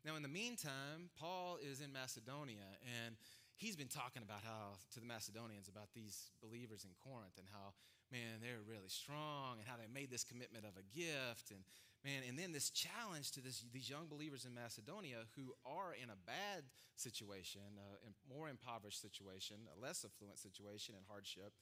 Now, 0.00 0.16
in 0.16 0.22
the 0.22 0.32
meantime, 0.32 1.12
Paul 1.20 1.58
is 1.60 1.84
in 1.84 1.92
Macedonia, 1.92 2.64
and 3.04 3.16
he's 3.60 3.76
been 3.76 3.92
talking 3.92 4.24
about 4.24 4.40
how, 4.40 4.80
to 4.96 5.00
the 5.00 5.04
Macedonians, 5.04 5.68
about 5.68 5.92
these 5.92 6.32
believers 6.40 6.88
in 6.88 6.96
Corinth 7.04 7.36
and 7.36 7.44
how, 7.52 7.76
man, 8.12 8.42
they're 8.42 8.62
really 8.66 8.90
strong 8.90 9.58
and 9.58 9.66
how 9.66 9.76
they 9.76 9.86
made 9.86 10.10
this 10.10 10.24
commitment 10.24 10.64
of 10.64 10.74
a 10.76 10.84
gift 10.94 11.50
and 11.50 11.62
Man, 12.00 12.24
and 12.26 12.38
then 12.38 12.52
this 12.52 12.70
challenge 12.70 13.30
to 13.32 13.42
this, 13.42 13.62
these 13.72 13.90
young 13.90 14.08
believers 14.08 14.46
in 14.46 14.54
Macedonia 14.54 15.28
who 15.36 15.52
are 15.68 15.92
in 15.92 16.08
a 16.08 16.16
bad 16.24 16.64
situation, 16.96 17.60
uh, 17.76 18.08
a 18.08 18.34
more 18.34 18.48
impoverished 18.48 19.02
situation, 19.02 19.68
a 19.68 19.76
less 19.76 20.00
affluent 20.00 20.38
situation 20.38 20.94
and 20.96 21.04
hardship, 21.06 21.52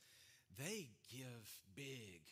they 0.54 0.90
give 1.10 1.42
big. 1.74 2.22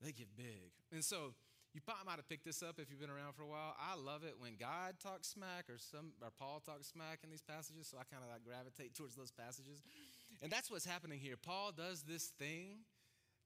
They 0.00 0.12
give 0.12 0.34
big. 0.36 0.72
And 0.90 1.04
so 1.04 1.36
you 1.74 1.84
probably 1.84 2.08
might 2.08 2.16
have 2.16 2.28
picked 2.32 2.48
this 2.48 2.62
up 2.62 2.80
if 2.80 2.88
you've 2.88 3.00
been 3.00 3.12
around 3.12 3.36
for 3.36 3.42
a 3.42 3.46
while. 3.46 3.76
I 3.76 3.92
love 4.00 4.24
it 4.24 4.40
when 4.40 4.56
God 4.56 4.96
talks 4.96 5.28
smack 5.28 5.68
or 5.68 5.76
some 5.76 6.16
or 6.24 6.32
Paul 6.32 6.64
talks 6.64 6.88
smack 6.88 7.20
in 7.22 7.28
these 7.28 7.44
passages, 7.44 7.92
so 7.92 8.00
I 8.00 8.08
kind 8.08 8.24
of 8.24 8.32
like 8.32 8.40
gravitate 8.40 8.96
towards 8.96 9.14
those 9.14 9.30
passages. 9.30 9.84
And 10.40 10.50
that's 10.50 10.70
what's 10.70 10.88
happening 10.88 11.20
here. 11.20 11.36
Paul 11.36 11.72
does 11.76 12.08
this 12.08 12.32
thing 12.40 12.88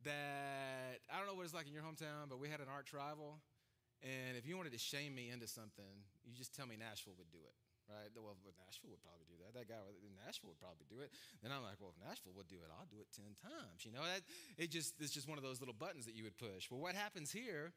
that 0.04 1.00
I 1.12 1.18
don't 1.18 1.26
know 1.26 1.34
what 1.34 1.44
it's 1.44 1.54
like 1.54 1.66
in 1.66 1.74
your 1.74 1.84
hometown, 1.84 2.28
but 2.28 2.40
we 2.40 2.48
had 2.48 2.60
an 2.60 2.68
arch 2.72 2.92
rival. 2.92 3.40
And 4.00 4.32
if 4.36 4.48
you 4.48 4.56
wanted 4.56 4.72
to 4.72 4.80
shame 4.80 5.12
me 5.12 5.28
into 5.28 5.44
something, 5.44 6.08
you 6.24 6.32
just 6.32 6.56
tell 6.56 6.64
me 6.64 6.80
Nashville 6.80 7.12
would 7.20 7.28
do 7.28 7.44
it, 7.44 7.56
right? 7.84 8.08
Well, 8.16 8.32
Nashville 8.64 8.96
would 8.96 9.04
probably 9.04 9.28
do 9.28 9.36
that. 9.44 9.52
That 9.52 9.68
guy 9.68 9.76
in 10.00 10.16
Nashville 10.24 10.56
would 10.56 10.62
probably 10.62 10.88
do 10.88 11.04
it. 11.04 11.12
Then 11.44 11.52
I'm 11.52 11.60
like, 11.60 11.76
well, 11.76 11.92
if 11.92 12.00
Nashville 12.00 12.32
would 12.32 12.48
do 12.48 12.64
it, 12.64 12.72
I'll 12.72 12.88
do 12.88 12.96
it 13.04 13.12
10 13.12 13.28
times. 13.44 13.84
You 13.84 13.92
know, 13.92 14.00
that, 14.00 14.24
it 14.56 14.72
just, 14.72 14.96
it's 15.04 15.12
just 15.12 15.28
one 15.28 15.36
of 15.36 15.44
those 15.44 15.60
little 15.60 15.76
buttons 15.76 16.08
that 16.08 16.16
you 16.16 16.24
would 16.24 16.40
push. 16.40 16.72
Well, 16.72 16.80
what 16.80 16.96
happens 16.96 17.28
here, 17.28 17.76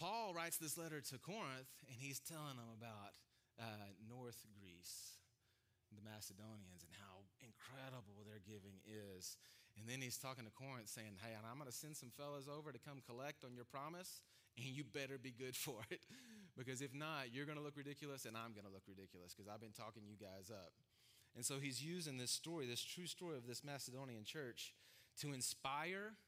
Paul 0.00 0.32
writes 0.32 0.56
this 0.56 0.80
letter 0.80 1.04
to 1.12 1.20
Corinth, 1.20 1.68
and 1.84 1.92
he's 2.00 2.16
telling 2.24 2.56
them 2.56 2.72
about 2.72 3.12
uh, 3.60 3.92
North 4.08 4.40
Greece, 4.56 5.20
the 5.92 6.00
Macedonians, 6.00 6.80
and 6.80 6.96
how 6.96 7.28
incredible 7.44 8.24
their 8.24 8.40
giving 8.40 8.80
is. 8.88 9.36
And 9.78 9.88
then 9.88 10.02
he's 10.02 10.18
talking 10.18 10.44
to 10.44 10.50
Corinth 10.50 10.88
saying, 10.88 11.22
Hey, 11.22 11.32
I'm 11.38 11.58
going 11.58 11.70
to 11.70 11.76
send 11.76 11.96
some 11.96 12.10
fellas 12.10 12.46
over 12.50 12.72
to 12.72 12.78
come 12.78 13.00
collect 13.06 13.44
on 13.44 13.54
your 13.54 13.64
promise, 13.64 14.20
and 14.58 14.66
you 14.66 14.84
better 14.84 15.18
be 15.18 15.30
good 15.30 15.56
for 15.66 15.80
it. 15.90 16.00
because 16.56 16.82
if 16.82 16.94
not, 16.94 17.32
you're 17.32 17.46
going 17.46 17.58
to 17.58 17.64
look 17.64 17.76
ridiculous, 17.76 18.24
and 18.24 18.36
I'm 18.36 18.52
going 18.52 18.66
to 18.66 18.72
look 18.72 18.86
ridiculous 18.88 19.34
because 19.34 19.46
I've 19.46 19.60
been 19.62 19.76
talking 19.76 20.02
you 20.06 20.18
guys 20.18 20.50
up. 20.50 20.74
And 21.36 21.44
so 21.44 21.58
he's 21.60 21.82
using 21.82 22.18
this 22.18 22.30
story, 22.30 22.66
this 22.66 22.82
true 22.82 23.06
story 23.06 23.36
of 23.36 23.46
this 23.46 23.62
Macedonian 23.62 24.24
church, 24.24 24.74
to 25.20 25.32
inspire 25.32 26.18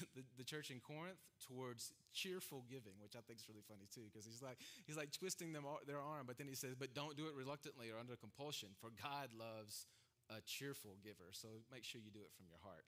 the, 0.16 0.22
the, 0.36 0.44
church 0.44 0.70
in 0.70 0.80
Corinth 0.80 1.20
towards 1.46 1.92
cheerful 2.12 2.64
giving, 2.68 2.94
which 3.00 3.14
I 3.16 3.20
think 3.26 3.38
is 3.38 3.46
really 3.48 3.64
funny 3.68 3.86
too, 3.92 4.08
because 4.10 4.26
he's 4.26 4.42
like 4.42 4.58
he's 4.86 4.96
like 4.96 5.12
twisting 5.12 5.52
them 5.52 5.64
their 5.86 6.00
arm, 6.00 6.24
but 6.26 6.38
then 6.38 6.48
he 6.48 6.54
says, 6.54 6.74
"But 6.74 6.94
don't 6.94 7.16
do 7.16 7.26
it 7.28 7.34
reluctantly 7.34 7.90
or 7.90 7.98
under 7.98 8.16
compulsion, 8.16 8.70
for 8.80 8.90
God 8.90 9.30
loves 9.36 9.86
a 10.30 10.40
cheerful 10.42 10.96
giver. 11.02 11.30
So 11.32 11.48
make 11.72 11.84
sure 11.84 12.00
you 12.04 12.10
do 12.10 12.20
it 12.20 12.32
from 12.36 12.46
your 12.48 12.58
heart. 12.62 12.84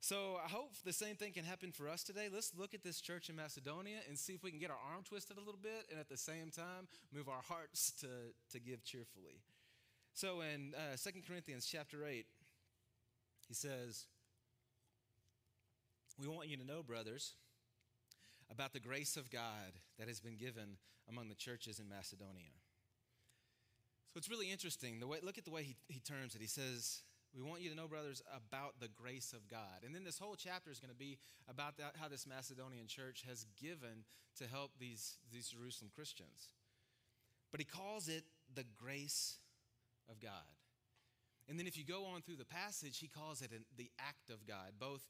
So 0.00 0.38
I 0.44 0.48
hope 0.48 0.72
the 0.84 0.92
same 0.92 1.16
thing 1.16 1.32
can 1.32 1.44
happen 1.44 1.72
for 1.72 1.88
us 1.88 2.04
today. 2.04 2.28
Let's 2.32 2.52
look 2.56 2.74
at 2.74 2.84
this 2.84 3.00
church 3.00 3.28
in 3.28 3.36
Macedonia 3.36 3.98
and 4.08 4.18
see 4.18 4.34
if 4.34 4.42
we 4.42 4.50
can 4.50 4.60
get 4.60 4.70
our 4.70 4.78
arm 4.92 5.02
twisted 5.04 5.36
a 5.36 5.40
little 5.40 5.60
bit 5.60 5.86
and 5.90 5.98
at 5.98 6.08
the 6.08 6.16
same 6.16 6.50
time 6.50 6.86
move 7.12 7.28
our 7.28 7.42
hearts 7.48 7.92
to, 8.00 8.06
to 8.52 8.60
give 8.60 8.84
cheerfully. 8.84 9.40
So 10.14 10.42
in 10.42 10.74
uh, 10.74 10.96
2 10.96 11.10
Corinthians 11.26 11.66
chapter 11.66 12.06
8, 12.06 12.24
he 13.48 13.54
says, 13.54 14.06
We 16.20 16.28
want 16.28 16.48
you 16.48 16.56
to 16.56 16.64
know, 16.64 16.82
brothers, 16.82 17.34
about 18.50 18.72
the 18.72 18.80
grace 18.80 19.16
of 19.16 19.30
God 19.30 19.80
that 19.98 20.08
has 20.08 20.20
been 20.20 20.36
given 20.36 20.78
among 21.08 21.28
the 21.28 21.34
churches 21.34 21.80
in 21.80 21.88
Macedonia. 21.88 22.54
So 24.16 24.18
it's 24.18 24.30
really 24.30 24.50
interesting. 24.50 24.98
The 24.98 25.06
way, 25.06 25.18
look 25.22 25.36
at 25.36 25.44
the 25.44 25.50
way 25.50 25.62
he, 25.62 25.76
he 25.88 26.00
terms 26.00 26.34
it. 26.34 26.40
He 26.40 26.46
says, 26.46 27.02
We 27.36 27.42
want 27.42 27.60
you 27.60 27.68
to 27.68 27.76
know, 27.76 27.86
brothers, 27.86 28.22
about 28.34 28.80
the 28.80 28.88
grace 28.88 29.34
of 29.34 29.46
God. 29.46 29.84
And 29.84 29.94
then 29.94 30.04
this 30.04 30.18
whole 30.18 30.36
chapter 30.36 30.70
is 30.70 30.80
going 30.80 30.88
to 30.88 30.96
be 30.96 31.18
about 31.50 31.76
that, 31.76 31.96
how 32.00 32.08
this 32.08 32.26
Macedonian 32.26 32.86
church 32.86 33.24
has 33.28 33.44
given 33.60 34.08
to 34.38 34.46
help 34.46 34.70
these, 34.80 35.18
these 35.30 35.48
Jerusalem 35.48 35.90
Christians. 35.94 36.54
But 37.50 37.60
he 37.60 37.66
calls 37.66 38.08
it 38.08 38.24
the 38.54 38.64
grace 38.82 39.36
of 40.08 40.18
God. 40.18 40.48
And 41.46 41.58
then 41.58 41.66
if 41.66 41.76
you 41.76 41.84
go 41.84 42.06
on 42.06 42.22
through 42.22 42.36
the 42.36 42.46
passage, 42.46 42.98
he 42.98 43.08
calls 43.08 43.42
it 43.42 43.50
an, 43.52 43.66
the 43.76 43.90
act 43.98 44.30
of 44.30 44.46
God, 44.46 44.80
both 44.80 45.02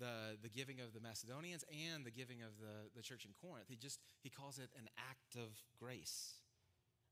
the, 0.00 0.34
the 0.42 0.48
giving 0.48 0.80
of 0.80 0.92
the 0.92 1.00
Macedonians 1.00 1.64
and 1.70 2.04
the 2.04 2.10
giving 2.10 2.42
of 2.42 2.58
the, 2.58 2.90
the 2.96 3.02
church 3.02 3.24
in 3.24 3.30
Corinth. 3.40 3.66
He 3.68 3.76
just 3.76 4.00
he 4.20 4.30
calls 4.30 4.58
it 4.58 4.70
an 4.76 4.88
act 4.98 5.36
of 5.36 5.54
grace. 5.78 6.34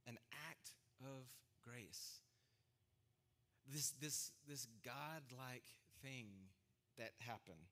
An 0.09 0.19
act 0.51 0.73
of 1.01 1.27
grace. 1.63 2.21
This, 3.73 3.91
this, 4.01 4.33
this 4.49 4.67
God-like 4.85 5.67
thing 6.03 6.27
that 6.99 7.13
happened. 7.19 7.67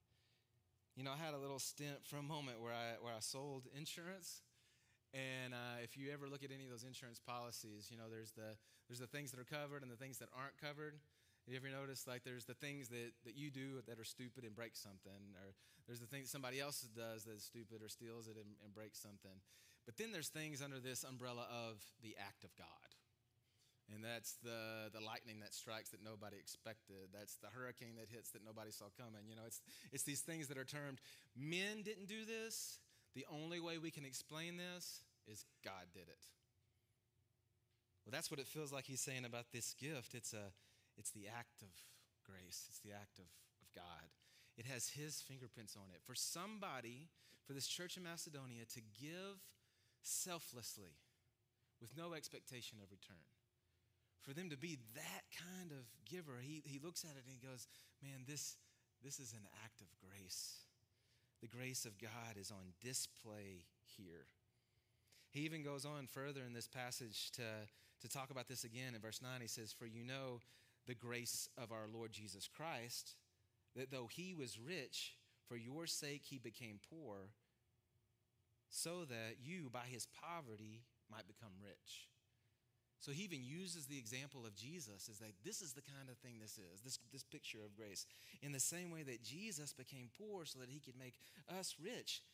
You 0.96 1.04
know, 1.04 1.12
I 1.12 1.16
had 1.16 1.34
a 1.34 1.38
little 1.38 1.58
stint 1.58 2.02
for 2.04 2.16
a 2.16 2.22
moment 2.22 2.60
where 2.60 2.72
I, 2.72 2.98
where 3.00 3.14
I 3.14 3.20
sold 3.20 3.66
insurance. 3.76 4.42
And 5.14 5.54
uh, 5.54 5.82
if 5.82 5.96
you 5.96 6.10
ever 6.12 6.28
look 6.28 6.42
at 6.42 6.50
any 6.50 6.64
of 6.64 6.70
those 6.70 6.82
insurance 6.82 7.20
policies, 7.22 7.88
you 7.90 7.96
know, 7.96 8.10
there's 8.10 8.32
the, 8.32 8.58
there's 8.88 8.98
the 8.98 9.06
things 9.06 9.30
that 9.30 9.38
are 9.38 9.46
covered 9.46 9.82
and 9.82 9.90
the 9.90 9.96
things 9.96 10.18
that 10.18 10.28
aren't 10.34 10.58
covered. 10.58 10.98
You 11.46 11.56
ever 11.56 11.68
notice, 11.68 12.06
like, 12.08 12.24
there's 12.24 12.46
the 12.46 12.54
things 12.56 12.88
that, 12.88 13.12
that 13.24 13.36
you 13.36 13.50
do 13.50 13.84
that 13.86 14.00
are 14.00 14.04
stupid 14.04 14.44
and 14.44 14.56
break 14.56 14.74
something, 14.74 15.36
or 15.36 15.52
there's 15.86 16.00
the 16.00 16.06
things 16.08 16.30
somebody 16.30 16.58
else 16.58 16.80
does 16.96 17.24
that's 17.24 17.44
stupid 17.44 17.82
or 17.84 17.88
steals 17.88 18.28
it 18.28 18.36
and, 18.40 18.56
and 18.64 18.72
breaks 18.72 18.98
something. 18.98 19.44
But 19.84 19.98
then 19.98 20.10
there's 20.10 20.32
things 20.32 20.62
under 20.62 20.80
this 20.80 21.04
umbrella 21.04 21.44
of 21.52 21.84
the 22.02 22.16
act 22.18 22.44
of 22.44 22.56
God. 22.56 22.96
And 23.92 24.00
that's 24.02 24.40
the, 24.42 24.88
the 24.96 25.04
lightning 25.04 25.40
that 25.40 25.52
strikes 25.52 25.90
that 25.90 26.00
nobody 26.02 26.36
expected. 26.40 27.12
That's 27.12 27.36
the 27.36 27.52
hurricane 27.52 28.00
that 28.00 28.08
hits 28.08 28.30
that 28.30 28.40
nobody 28.44 28.72
saw 28.72 28.88
coming. 28.96 29.28
You 29.28 29.36
know, 29.36 29.44
it's, 29.46 29.60
it's 29.92 30.04
these 30.04 30.20
things 30.20 30.48
that 30.48 30.56
are 30.56 30.64
termed 30.64 31.00
men 31.36 31.82
didn't 31.84 32.08
do 32.08 32.24
this. 32.24 32.78
The 33.14 33.26
only 33.30 33.60
way 33.60 33.76
we 33.76 33.90
can 33.90 34.04
explain 34.04 34.56
this 34.56 35.04
is 35.28 35.44
God 35.64 35.92
did 35.92 36.08
it. 36.08 36.24
Well, 38.04 38.12
that's 38.12 38.30
what 38.30 38.40
it 38.40 38.46
feels 38.46 38.72
like 38.72 38.84
he's 38.84 39.00
saying 39.00 39.24
about 39.24 39.52
this 39.52 39.74
gift. 39.78 40.14
It's, 40.14 40.32
a, 40.32 40.52
it's 40.96 41.10
the 41.10 41.28
act 41.28 41.60
of 41.62 41.68
grace, 42.24 42.64
it's 42.68 42.80
the 42.80 42.92
act 42.92 43.18
of, 43.18 43.28
of 43.60 43.68
God. 43.74 44.08
It 44.56 44.66
has 44.66 44.88
his 44.88 45.20
fingerprints 45.20 45.76
on 45.76 45.92
it. 45.92 46.00
For 46.06 46.14
somebody, 46.14 47.08
for 47.46 47.52
this 47.52 47.66
church 47.66 47.96
in 47.96 48.04
Macedonia, 48.04 48.64
to 48.72 48.80
give 49.00 49.44
selflessly 50.02 50.96
with 51.80 51.96
no 51.96 52.14
expectation 52.14 52.78
of 52.82 52.90
return 52.90 53.24
for 54.24 54.32
them 54.32 54.50
to 54.50 54.56
be 54.56 54.78
that 54.94 55.22
kind 55.36 55.70
of 55.70 55.84
giver, 56.10 56.40
he, 56.40 56.62
he 56.64 56.80
looks 56.82 57.04
at 57.04 57.12
it 57.16 57.24
and 57.26 57.30
he 57.30 57.46
goes, 57.46 57.68
Man, 58.02 58.24
this, 58.26 58.56
this 59.02 59.18
is 59.18 59.32
an 59.32 59.46
act 59.64 59.80
of 59.80 59.86
grace. 60.00 60.64
The 61.42 61.48
grace 61.48 61.84
of 61.84 61.98
God 61.98 62.40
is 62.40 62.50
on 62.50 62.72
display 62.80 63.66
here. 63.96 64.26
He 65.30 65.40
even 65.40 65.62
goes 65.62 65.84
on 65.84 66.06
further 66.06 66.42
in 66.46 66.54
this 66.54 66.68
passage 66.68 67.30
to, 67.32 67.42
to 68.00 68.08
talk 68.08 68.30
about 68.30 68.48
this 68.48 68.64
again. 68.64 68.94
In 68.94 69.00
verse 69.00 69.20
9, 69.20 69.40
he 69.40 69.48
says, 69.48 69.72
For 69.72 69.86
you 69.86 70.04
know 70.04 70.40
the 70.86 70.94
grace 70.94 71.48
of 71.58 71.72
our 71.72 71.86
Lord 71.92 72.12
Jesus 72.12 72.48
Christ, 72.48 73.16
that 73.76 73.90
though 73.90 74.08
he 74.10 74.34
was 74.34 74.58
rich, 74.58 75.16
for 75.46 75.56
your 75.56 75.86
sake 75.86 76.22
he 76.24 76.38
became 76.38 76.78
poor, 76.88 77.30
so 78.70 79.04
that 79.04 79.36
you 79.42 79.68
by 79.70 79.84
his 79.86 80.06
poverty 80.06 80.82
might 81.10 81.26
become 81.26 81.52
rich. 81.62 82.08
So 83.04 83.12
he 83.12 83.28
even 83.28 83.44
uses 83.44 83.84
the 83.84 84.00
example 84.00 84.48
of 84.48 84.56
Jesus 84.56 85.12
as 85.12 85.20
like, 85.20 85.36
this 85.44 85.60
is 85.60 85.76
the 85.76 85.84
kind 85.84 86.08
of 86.08 86.16
thing 86.24 86.40
this 86.40 86.56
is, 86.56 86.80
this, 86.80 86.96
this 87.12 87.20
picture 87.20 87.60
of 87.60 87.76
grace. 87.76 88.08
In 88.40 88.56
the 88.56 88.64
same 88.64 88.88
way 88.88 89.04
that 89.04 89.20
Jesus 89.20 89.76
became 89.76 90.08
poor 90.16 90.48
so 90.48 90.56
that 90.64 90.72
he 90.72 90.80
could 90.80 90.96
make 90.96 91.20
us 91.52 91.76
rich. 91.76 92.24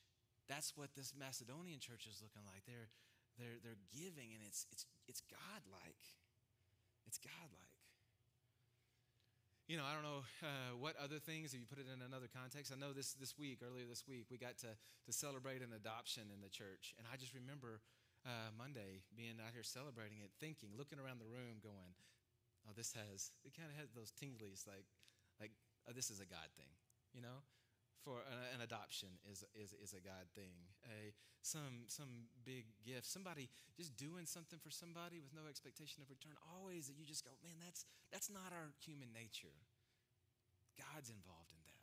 That's 0.47 0.79
what 0.79 0.95
this 0.95 1.11
Macedonian 1.11 1.83
church 1.83 2.07
is 2.07 2.23
looking 2.23 2.47
like. 2.47 2.63
They're, 2.71 2.87
they're, 3.35 3.59
they're 3.67 3.83
giving 3.91 4.31
and 4.31 4.47
it's, 4.47 4.71
it's, 4.71 4.87
it's 5.11 5.27
God-like. 5.27 6.07
It's 7.03 7.19
God-like. 7.19 7.75
You 9.67 9.75
know, 9.75 9.87
I 9.91 9.91
don't 9.91 10.07
know 10.07 10.23
uh, 10.47 10.79
what 10.79 10.95
other 11.03 11.19
things, 11.19 11.51
if 11.51 11.59
you 11.59 11.67
put 11.67 11.83
it 11.83 11.91
in 11.91 11.99
another 11.99 12.31
context. 12.31 12.71
I 12.71 12.79
know 12.79 12.95
this, 12.95 13.19
this 13.19 13.35
week, 13.35 13.59
earlier 13.59 13.91
this 13.91 14.07
week, 14.07 14.31
we 14.31 14.39
got 14.39 14.55
to, 14.63 14.71
to 14.71 15.11
celebrate 15.11 15.67
an 15.67 15.75
adoption 15.75 16.31
in 16.31 16.39
the 16.39 16.51
church. 16.51 16.95
And 16.95 17.11
I 17.11 17.19
just 17.19 17.35
remember 17.35 17.83
uh, 18.27 18.53
Monday, 18.57 19.05
being 19.17 19.41
out 19.41 19.53
here 19.57 19.65
celebrating 19.65 20.21
it, 20.21 20.31
thinking, 20.41 20.77
looking 20.77 21.01
around 21.01 21.21
the 21.21 21.29
room, 21.29 21.61
going, 21.63 21.97
"Oh, 22.69 22.73
this 22.77 22.93
has 22.93 23.33
it 23.45 23.57
kind 23.57 23.73
of 23.73 23.77
has 23.81 23.93
those 23.93 24.13
tinglies, 24.13 24.67
like, 24.67 24.89
like 25.41 25.53
oh, 25.89 25.93
this 25.93 26.11
is 26.11 26.21
a 26.21 26.29
God 26.29 26.49
thing, 26.57 26.73
you 27.13 27.21
know." 27.21 27.45
For 28.01 28.25
an, 28.33 28.57
an 28.57 28.61
adoption 28.65 29.13
is, 29.29 29.45
is, 29.53 29.77
is 29.77 29.93
a 29.93 30.01
God 30.01 30.25
thing. 30.33 30.57
A 30.89 31.13
some 31.45 31.85
some 31.89 32.33
big 32.49 32.65
gift, 32.81 33.05
somebody 33.05 33.53
just 33.77 33.93
doing 33.97 34.25
something 34.25 34.57
for 34.57 34.73
somebody 34.73 35.21
with 35.21 35.37
no 35.37 35.45
expectation 35.45 36.01
of 36.01 36.09
return. 36.09 36.33
Always 36.57 36.89
that 36.89 36.97
you 36.97 37.05
just 37.05 37.29
go, 37.29 37.33
man, 37.45 37.61
that's 37.61 37.85
that's 38.09 38.33
not 38.33 38.57
our 38.57 38.73
human 38.81 39.13
nature. 39.13 39.53
God's 40.81 41.13
involved 41.13 41.53
in 41.53 41.61
that. 41.61 41.81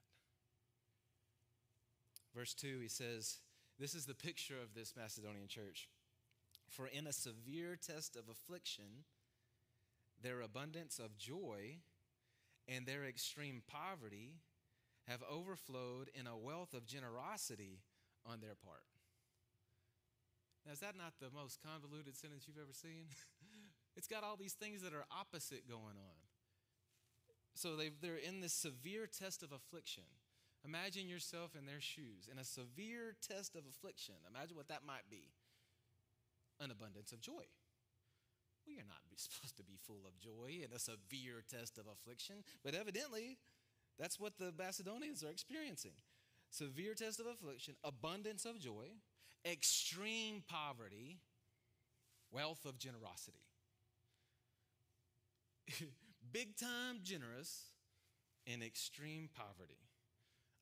Verse 2.37 2.53
2, 2.53 2.79
he 2.81 2.87
says, 2.87 3.39
This 3.79 3.95
is 3.95 4.05
the 4.05 4.13
picture 4.13 4.61
of 4.61 4.73
this 4.73 4.93
Macedonian 4.95 5.47
church. 5.47 5.89
For 6.69 6.87
in 6.87 7.07
a 7.07 7.13
severe 7.13 7.75
test 7.75 8.15
of 8.15 8.29
affliction, 8.29 9.05
their 10.21 10.41
abundance 10.41 10.99
of 10.99 11.17
joy 11.17 11.77
and 12.67 12.85
their 12.85 13.05
extreme 13.05 13.61
poverty 13.67 14.35
have 15.07 15.23
overflowed 15.29 16.09
in 16.13 16.27
a 16.27 16.37
wealth 16.37 16.73
of 16.73 16.85
generosity 16.85 17.79
on 18.25 18.41
their 18.41 18.55
part. 18.55 18.83
Now, 20.65 20.73
is 20.73 20.79
that 20.79 20.97
not 20.97 21.13
the 21.21 21.29
most 21.33 21.59
convoluted 21.63 22.17
sentence 22.17 22.43
you've 22.45 22.57
ever 22.57 22.73
seen? 22.73 23.07
it's 23.95 24.07
got 24.07 24.23
all 24.23 24.35
these 24.35 24.53
things 24.53 24.81
that 24.81 24.93
are 24.93 25.05
opposite 25.09 25.67
going 25.67 25.95
on. 25.95 26.19
So 27.53 27.75
they 27.75 27.89
they're 28.01 28.17
in 28.17 28.41
this 28.41 28.53
severe 28.53 29.07
test 29.07 29.43
of 29.43 29.51
affliction. 29.51 30.03
Imagine 30.65 31.07
yourself 31.07 31.55
in 31.57 31.65
their 31.65 31.79
shoes 31.79 32.27
in 32.29 32.37
a 32.37 32.43
severe 32.43 33.15
test 33.25 33.55
of 33.55 33.63
affliction. 33.65 34.15
Imagine 34.29 34.57
what 34.57 34.67
that 34.67 34.85
might 34.85 35.09
be 35.09 35.29
an 36.59 36.71
abundance 36.71 37.11
of 37.11 37.21
joy. 37.21 37.45
Well, 38.65 38.75
you're 38.75 38.85
not 38.85 39.01
supposed 39.15 39.57
to 39.57 39.63
be 39.63 39.77
full 39.85 40.05
of 40.05 40.17
joy 40.19 40.63
in 40.63 40.73
a 40.75 40.79
severe 40.79 41.43
test 41.49 41.77
of 41.77 41.85
affliction, 41.87 42.43
but 42.63 42.75
evidently, 42.75 43.37
that's 43.99 44.19
what 44.19 44.37
the 44.37 44.53
Macedonians 44.57 45.23
are 45.23 45.31
experiencing. 45.31 45.93
Severe 46.49 46.93
test 46.93 47.19
of 47.19 47.25
affliction, 47.25 47.75
abundance 47.83 48.45
of 48.45 48.59
joy, 48.59 48.87
extreme 49.45 50.43
poverty, 50.47 51.19
wealth 52.31 52.65
of 52.65 52.77
generosity. 52.77 53.43
Big 56.31 56.55
time 56.57 56.99
generous 57.03 57.65
in 58.45 58.61
extreme 58.61 59.29
poverty, 59.35 59.79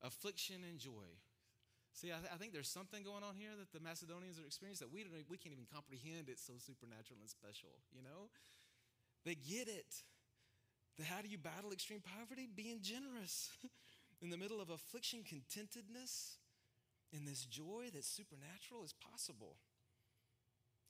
affliction 0.01 0.63
and 0.67 0.79
joy. 0.79 1.19
See, 1.95 2.11
I, 2.11 2.19
th- 2.19 2.27
I, 2.27 2.35
think 2.35 2.51
there's 2.51 2.67
something 2.67 3.07
going 3.07 3.23
on 3.23 3.39
here 3.39 3.55
that 3.55 3.71
the 3.71 3.79
Macedonians 3.79 4.35
are 4.35 4.43
experiencing 4.43 4.83
that 4.83 4.91
we, 4.91 5.07
don't, 5.07 5.15
we 5.31 5.39
can't 5.39 5.55
even 5.55 5.63
comprehend. 5.63 6.27
It's 6.27 6.43
so 6.43 6.59
supernatural 6.59 7.23
and 7.23 7.31
special, 7.31 7.71
you 7.95 8.03
know? 8.03 8.27
They 9.23 9.39
get 9.39 9.71
it. 9.71 10.03
The, 10.99 11.07
how 11.07 11.23
do 11.23 11.31
you 11.31 11.39
battle 11.39 11.71
extreme 11.71 12.03
poverty? 12.03 12.51
Being 12.51 12.83
generous. 12.83 13.47
in 14.21 14.29
the 14.29 14.37
middle 14.37 14.59
of 14.61 14.69
affliction, 14.69 15.23
contentedness, 15.23 16.35
and 17.15 17.27
this 17.27 17.45
joy 17.45 17.87
that's 17.93 18.07
supernatural 18.07 18.83
is 18.83 18.93
possible. 18.93 19.55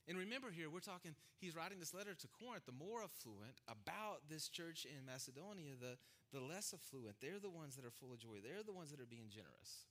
And 0.08 0.18
remember 0.18 0.50
here, 0.50 0.70
we're 0.70 0.86
talking, 0.86 1.16
he's 1.38 1.56
writing 1.56 1.80
this 1.80 1.94
letter 1.94 2.14
to 2.14 2.28
Corinth, 2.30 2.66
the 2.66 2.72
more 2.72 3.02
affluent, 3.02 3.62
about 3.70 4.26
this 4.30 4.50
church 4.50 4.86
in 4.86 5.06
Macedonia, 5.06 5.74
the, 5.80 5.98
the 6.32 6.44
less 6.44 6.74
affluent. 6.74 7.18
They're 7.22 7.42
the 7.42 7.50
ones 7.50 7.76
that 7.76 7.86
are 7.86 7.94
full 7.94 8.14
of 8.14 8.20
joy, 8.20 8.42
they're 8.42 8.66
the 8.66 8.74
ones 8.74 8.92
that 8.92 9.02
are 9.02 9.10
being 9.10 9.30
generous. 9.30 9.86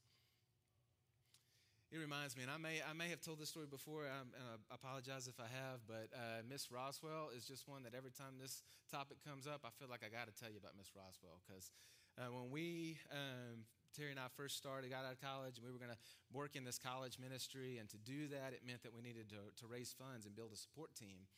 It 1.95 2.03
reminds 2.03 2.35
me, 2.35 2.43
and 2.43 2.51
I 2.51 2.59
may, 2.59 2.83
I 2.83 2.91
may 2.91 3.07
have 3.15 3.23
told 3.23 3.39
this 3.39 3.55
story 3.55 3.71
before, 3.71 4.03
I, 4.03 4.27
I 4.27 4.75
apologize 4.75 5.31
if 5.31 5.39
I 5.39 5.47
have, 5.47 5.79
but 5.87 6.11
uh, 6.11 6.43
Miss 6.43 6.67
Roswell 6.67 7.31
is 7.31 7.47
just 7.47 7.71
one 7.71 7.87
that 7.87 7.95
every 7.95 8.11
time 8.11 8.35
this 8.35 8.67
topic 8.91 9.23
comes 9.23 9.47
up, 9.47 9.63
I 9.63 9.71
feel 9.79 9.87
like 9.87 10.03
I 10.03 10.11
got 10.11 10.27
to 10.27 10.35
tell 10.35 10.51
you 10.51 10.59
about 10.59 10.75
Miss 10.75 10.91
Roswell 10.91 11.39
because 11.47 11.71
uh, 12.19 12.35
when 12.35 12.51
we 12.51 12.99
um, 13.15 13.63
Terry 13.95 14.11
and 14.11 14.19
I 14.19 14.27
first 14.35 14.59
started, 14.59 14.91
got 14.91 15.07
out 15.07 15.15
of 15.15 15.23
college, 15.23 15.55
and 15.55 15.63
we 15.63 15.71
were 15.71 15.79
going 15.79 15.95
to 15.95 16.03
work 16.35 16.59
in 16.59 16.67
this 16.67 16.83
college 16.83 17.23
ministry. 17.23 17.79
And 17.79 17.87
to 17.95 17.99
do 18.03 18.27
that, 18.35 18.51
it 18.51 18.67
meant 18.67 18.83
that 18.83 18.91
we 18.91 18.99
needed 18.99 19.31
to, 19.31 19.55
to 19.63 19.71
raise 19.71 19.95
funds 19.95 20.27
and 20.27 20.35
build 20.35 20.51
a 20.51 20.59
support 20.59 20.99
team. 20.99 21.31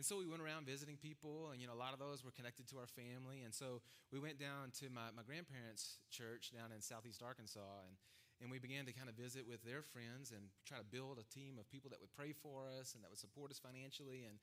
so 0.00 0.16
we 0.16 0.24
went 0.24 0.40
around 0.40 0.64
visiting 0.64 0.96
people, 0.96 1.52
and 1.52 1.60
you 1.60 1.68
know, 1.68 1.76
a 1.76 1.82
lot 1.84 1.92
of 1.92 2.00
those 2.00 2.24
were 2.24 2.32
connected 2.32 2.64
to 2.72 2.80
our 2.80 2.88
family. 2.88 3.44
And 3.44 3.52
so 3.52 3.84
we 4.08 4.16
went 4.16 4.40
down 4.40 4.72
to 4.80 4.88
my, 4.88 5.12
my 5.12 5.20
grandparents' 5.20 6.00
church 6.08 6.48
down 6.48 6.72
in 6.72 6.80
southeast 6.80 7.20
Arkansas, 7.20 7.84
and, 7.84 8.00
and 8.40 8.50
we 8.50 8.58
began 8.58 8.86
to 8.86 8.92
kind 8.92 9.08
of 9.08 9.14
visit 9.14 9.46
with 9.46 9.62
their 9.64 9.82
friends 9.82 10.30
and 10.30 10.50
try 10.66 10.78
to 10.78 10.84
build 10.84 11.18
a 11.18 11.26
team 11.34 11.58
of 11.58 11.68
people 11.70 11.90
that 11.90 12.00
would 12.00 12.12
pray 12.12 12.32
for 12.32 12.70
us 12.78 12.94
and 12.94 13.02
that 13.02 13.10
would 13.10 13.18
support 13.18 13.50
us 13.50 13.58
financially. 13.58 14.24
And 14.28 14.38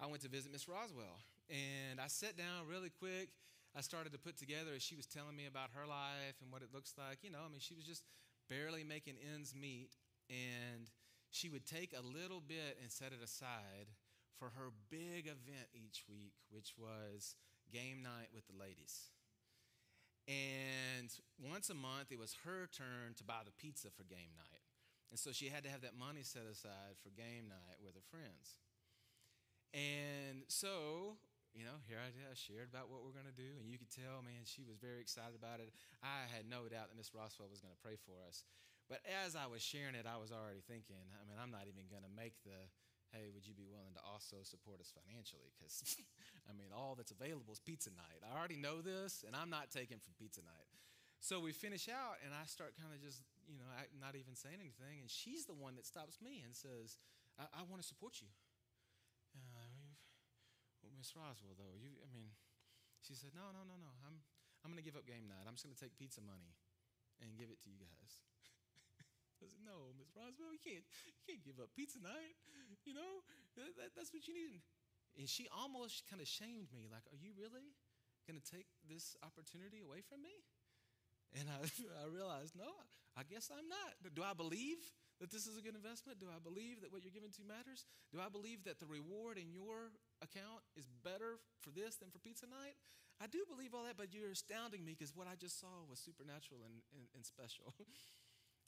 I 0.00 0.06
went 0.06 0.22
to 0.22 0.28
visit 0.28 0.52
Miss 0.52 0.68
Roswell, 0.68 1.20
and 1.48 2.00
I 2.00 2.08
sat 2.08 2.36
down 2.36 2.68
really 2.68 2.90
quick 2.90 3.28
I 3.76 3.82
started 3.82 4.12
to 4.12 4.18
put 4.18 4.38
together 4.38 4.72
as 4.74 4.82
she 4.82 4.96
was 4.96 5.04
telling 5.04 5.36
me 5.36 5.44
about 5.44 5.68
her 5.76 5.86
life 5.86 6.40
and 6.40 6.50
what 6.50 6.62
it 6.62 6.72
looks 6.72 6.94
like. 6.96 7.18
You 7.20 7.30
know, 7.30 7.44
I 7.44 7.52
mean, 7.52 7.60
she 7.60 7.74
was 7.74 7.84
just 7.84 8.04
barely 8.48 8.84
making 8.84 9.20
ends 9.20 9.54
meet, 9.54 9.90
and 10.30 10.88
she 11.30 11.50
would 11.50 11.66
take 11.66 11.92
a 11.92 12.00
little 12.00 12.40
bit 12.40 12.78
and 12.80 12.90
set 12.90 13.12
it 13.12 13.22
aside 13.22 13.92
for 14.38 14.48
her 14.56 14.72
big 14.88 15.26
event 15.26 15.68
each 15.74 16.04
week, 16.08 16.32
which 16.48 16.72
was 16.78 17.36
game 17.70 18.02
night 18.02 18.32
with 18.32 18.46
the 18.48 18.56
ladies. 18.56 19.12
And 20.26 21.10
once 21.38 21.70
a 21.70 21.74
month, 21.74 22.10
it 22.10 22.18
was 22.18 22.36
her 22.44 22.66
turn 22.66 23.14
to 23.16 23.24
buy 23.24 23.42
the 23.44 23.52
pizza 23.52 23.88
for 23.90 24.02
game 24.02 24.34
night. 24.34 24.66
And 25.10 25.18
so 25.18 25.30
she 25.30 25.46
had 25.46 25.62
to 25.64 25.70
have 25.70 25.82
that 25.82 25.94
money 25.96 26.22
set 26.22 26.42
aside 26.50 26.98
for 27.02 27.10
game 27.10 27.46
night 27.48 27.78
with 27.78 27.94
her 27.94 28.02
friends. 28.10 28.58
And 29.72 30.42
so 30.48 31.18
you 31.56 31.64
know, 31.64 31.80
here 31.88 31.96
I 31.96 32.12
did. 32.12 32.28
I 32.28 32.36
shared 32.36 32.68
about 32.68 32.92
what 32.92 33.00
we're 33.00 33.16
going 33.16 33.32
to 33.32 33.32
do, 33.32 33.56
and 33.56 33.64
you 33.64 33.80
could 33.80 33.88
tell, 33.88 34.20
man, 34.20 34.44
she 34.44 34.60
was 34.60 34.76
very 34.76 35.00
excited 35.00 35.32
about 35.32 35.64
it. 35.64 35.72
I 36.04 36.28
had 36.28 36.44
no 36.44 36.68
doubt 36.68 36.92
that 36.92 37.00
Miss 37.00 37.16
Roswell 37.16 37.48
was 37.48 37.64
going 37.64 37.72
to 37.72 37.80
pray 37.80 37.96
for 37.96 38.20
us. 38.28 38.44
But 38.92 39.00
as 39.08 39.32
I 39.34 39.48
was 39.48 39.64
sharing 39.64 39.96
it, 39.96 40.04
I 40.04 40.20
was 40.20 40.30
already 40.30 40.60
thinking, 40.68 41.00
I 41.16 41.24
mean, 41.24 41.40
I'm 41.40 41.50
not 41.50 41.64
even 41.64 41.88
going 41.88 42.04
to 42.04 42.12
make 42.12 42.36
the, 42.44 42.68
hey, 43.14 43.30
would 43.30 43.46
you 43.46 43.54
be 43.54 43.66
willing 43.66 43.94
to 43.94 44.02
also 44.02 44.42
support 44.42 44.82
us 44.82 44.90
financially? 44.90 45.50
Because, 45.54 45.82
I 46.50 46.52
mean, 46.54 46.74
all 46.74 46.94
that's 46.94 47.14
available 47.14 47.52
is 47.54 47.60
pizza 47.62 47.90
night. 47.94 48.22
I 48.24 48.34
already 48.34 48.58
know 48.58 48.82
this, 48.82 49.22
and 49.26 49.34
I'm 49.34 49.50
not 49.50 49.70
taking 49.70 49.98
from 49.98 50.14
pizza 50.18 50.42
night. 50.42 50.70
So 51.20 51.40
we 51.40 51.50
finish 51.50 51.88
out, 51.88 52.20
and 52.22 52.30
I 52.36 52.44
start 52.44 52.76
kind 52.76 52.92
of 52.92 53.00
just, 53.00 53.24
you 53.48 53.56
know, 53.56 53.66
not 53.98 54.14
even 54.14 54.36
saying 54.36 54.60
anything. 54.60 55.00
And 55.00 55.08
she's 55.08 55.48
the 55.48 55.56
one 55.56 55.74
that 55.80 55.88
stops 55.88 56.20
me 56.20 56.44
and 56.44 56.52
says, 56.52 57.00
I, 57.40 57.48
I 57.50 57.62
want 57.66 57.80
to 57.80 57.88
support 57.88 58.20
you. 58.20 58.28
Uh, 59.32 59.90
well, 60.84 60.92
Miss 60.94 61.16
Roswell, 61.16 61.56
though, 61.56 61.74
you, 61.74 61.90
I 62.04 62.08
mean, 62.12 62.30
she 63.00 63.16
said, 63.16 63.32
no, 63.32 63.48
no, 63.50 63.64
no, 63.64 63.76
no. 63.80 63.92
I'm, 64.04 64.20
I'm 64.62 64.70
going 64.70 64.82
to 64.82 64.86
give 64.86 64.98
up 64.98 65.08
game 65.08 65.26
night. 65.26 65.48
I'm 65.48 65.56
just 65.56 65.64
going 65.64 65.74
to 65.74 65.82
take 65.82 65.96
pizza 65.96 66.20
money 66.20 66.54
and 67.22 67.32
give 67.38 67.48
it 67.48 67.62
to 67.64 67.68
you 67.72 67.80
guys. 67.80 68.20
I 69.42 69.46
no, 69.64 69.92
Miss 69.98 70.08
Roswell, 70.16 70.52
you 70.52 70.62
can't, 70.62 70.84
you 71.04 71.14
can't 71.28 71.42
give 71.44 71.60
up 71.60 71.72
pizza 71.76 72.00
night. 72.00 72.36
You 72.88 72.94
know, 72.94 73.24
that, 73.58 73.76
that, 73.76 73.90
that's 73.92 74.12
what 74.14 74.24
you 74.24 74.34
need. 74.34 74.62
And 75.18 75.28
she 75.28 75.48
almost 75.52 76.04
kind 76.08 76.20
of 76.20 76.28
shamed 76.28 76.68
me, 76.72 76.88
like, 76.88 77.04
are 77.08 77.20
you 77.20 77.32
really 77.36 77.76
going 78.28 78.36
to 78.36 78.46
take 78.46 78.68
this 78.84 79.16
opportunity 79.24 79.80
away 79.80 80.04
from 80.04 80.20
me? 80.20 80.44
And 81.36 81.48
I, 81.48 81.64
I 82.04 82.06
realized, 82.08 82.56
no, 82.56 82.68
I 83.16 83.24
guess 83.24 83.48
I'm 83.48 83.68
not. 83.68 83.96
Do 84.12 84.20
I 84.20 84.36
believe 84.36 84.80
that 85.20 85.32
this 85.32 85.48
is 85.48 85.56
a 85.56 85.64
good 85.64 85.74
investment? 85.74 86.20
Do 86.20 86.28
I 86.28 86.40
believe 86.40 86.84
that 86.84 86.92
what 86.92 87.00
you're 87.00 87.14
giving 87.14 87.32
to 87.40 87.44
matters? 87.48 87.88
Do 88.12 88.20
I 88.20 88.28
believe 88.28 88.64
that 88.68 88.80
the 88.80 88.86
reward 88.86 89.40
in 89.40 89.48
your 89.48 89.96
account 90.20 90.60
is 90.76 90.84
better 91.00 91.40
for 91.64 91.72
this 91.72 91.96
than 91.96 92.12
for 92.12 92.20
pizza 92.20 92.44
night? 92.44 92.76
I 93.16 93.26
do 93.26 93.48
believe 93.48 93.72
all 93.72 93.88
that, 93.88 93.96
but 93.96 94.12
you're 94.12 94.28
astounding 94.28 94.84
me 94.84 94.92
because 94.92 95.16
what 95.16 95.24
I 95.24 95.40
just 95.40 95.56
saw 95.56 95.88
was 95.88 95.96
supernatural 95.96 96.68
and, 96.68 96.84
and, 96.92 97.08
and 97.16 97.24
special. 97.24 97.72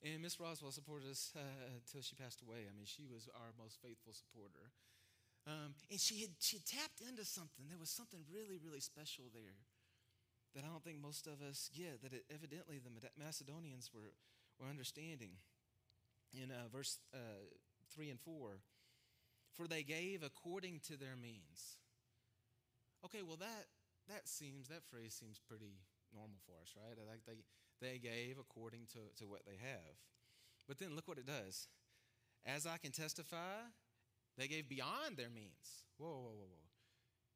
and 0.03 0.21
Miss 0.21 0.39
Roswell 0.39 0.71
supported 0.71 1.11
us 1.11 1.31
uh, 1.35 1.75
until 1.75 2.01
she 2.01 2.15
passed 2.15 2.41
away. 2.41 2.67
I 2.67 2.73
mean, 2.75 2.87
she 2.87 3.03
was 3.03 3.27
our 3.35 3.51
most 3.59 3.81
faithful 3.83 4.13
supporter. 4.15 4.71
Um, 5.47 5.75
and 5.89 5.99
she 5.99 6.21
had, 6.21 6.35
she 6.39 6.59
tapped 6.59 7.01
into 7.03 7.25
something. 7.25 7.67
There 7.67 7.79
was 7.79 7.89
something 7.89 8.23
really, 8.31 8.59
really 8.59 8.79
special 8.79 9.27
there 9.33 9.59
that 10.55 10.63
I 10.63 10.71
don't 10.71 10.83
think 10.83 11.01
most 11.01 11.27
of 11.27 11.41
us 11.41 11.69
get, 11.75 12.01
that 12.01 12.13
it, 12.13 12.25
evidently 12.33 12.79
the 12.79 12.91
Macedonians 13.17 13.91
were, 13.93 14.15
were 14.59 14.69
understanding 14.69 15.37
in 16.33 16.51
uh, 16.51 16.69
verse 16.71 16.99
uh, 17.13 17.45
3 17.93 18.09
and 18.09 18.19
4 18.19 18.61
for 19.55 19.67
they 19.67 19.83
gave 19.83 20.21
according 20.21 20.79
to 20.85 20.97
their 20.97 21.15
means 21.17 21.81
okay 23.03 23.21
well 23.25 23.37
that 23.37 23.65
that 24.07 24.27
seems 24.29 24.67
that 24.67 24.85
phrase 24.89 25.17
seems 25.17 25.41
pretty 25.41 25.81
normal 26.13 26.37
for 26.45 26.53
us 26.61 26.73
right 26.77 26.97
like 27.09 27.25
they 27.25 27.41
they 27.81 27.97
gave 27.97 28.37
according 28.39 28.87
to, 28.93 28.99
to 29.17 29.27
what 29.27 29.45
they 29.45 29.57
have. 29.61 29.95
But 30.67 30.79
then 30.79 30.95
look 30.95 31.07
what 31.07 31.17
it 31.17 31.25
does. 31.25 31.67
As 32.45 32.65
i 32.65 32.77
can 32.77 32.91
testify 32.91 33.67
they 34.37 34.47
gave 34.47 34.69
beyond 34.69 35.17
their 35.17 35.29
means. 35.29 35.83
Whoa 35.97 36.07
whoa 36.07 36.31
whoa 36.31 36.47
whoa. 36.47 36.69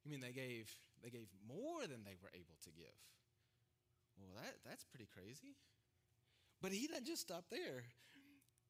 You 0.05 0.11
mean 0.11 0.21
they 0.21 0.31
gave 0.31 0.71
they 1.03 1.09
gave 1.09 1.27
more 1.45 1.81
than 1.81 2.03
they 2.05 2.15
were 2.21 2.31
able 2.33 2.55
to 2.63 2.71
give? 2.71 2.95
Well 4.17 4.31
that 4.41 4.55
that's 4.65 4.85
pretty 4.85 5.07
crazy. 5.13 5.57
But 6.61 6.71
he 6.71 6.87
doesn't 6.87 7.07
just 7.07 7.21
stop 7.21 7.45
there. 7.51 7.83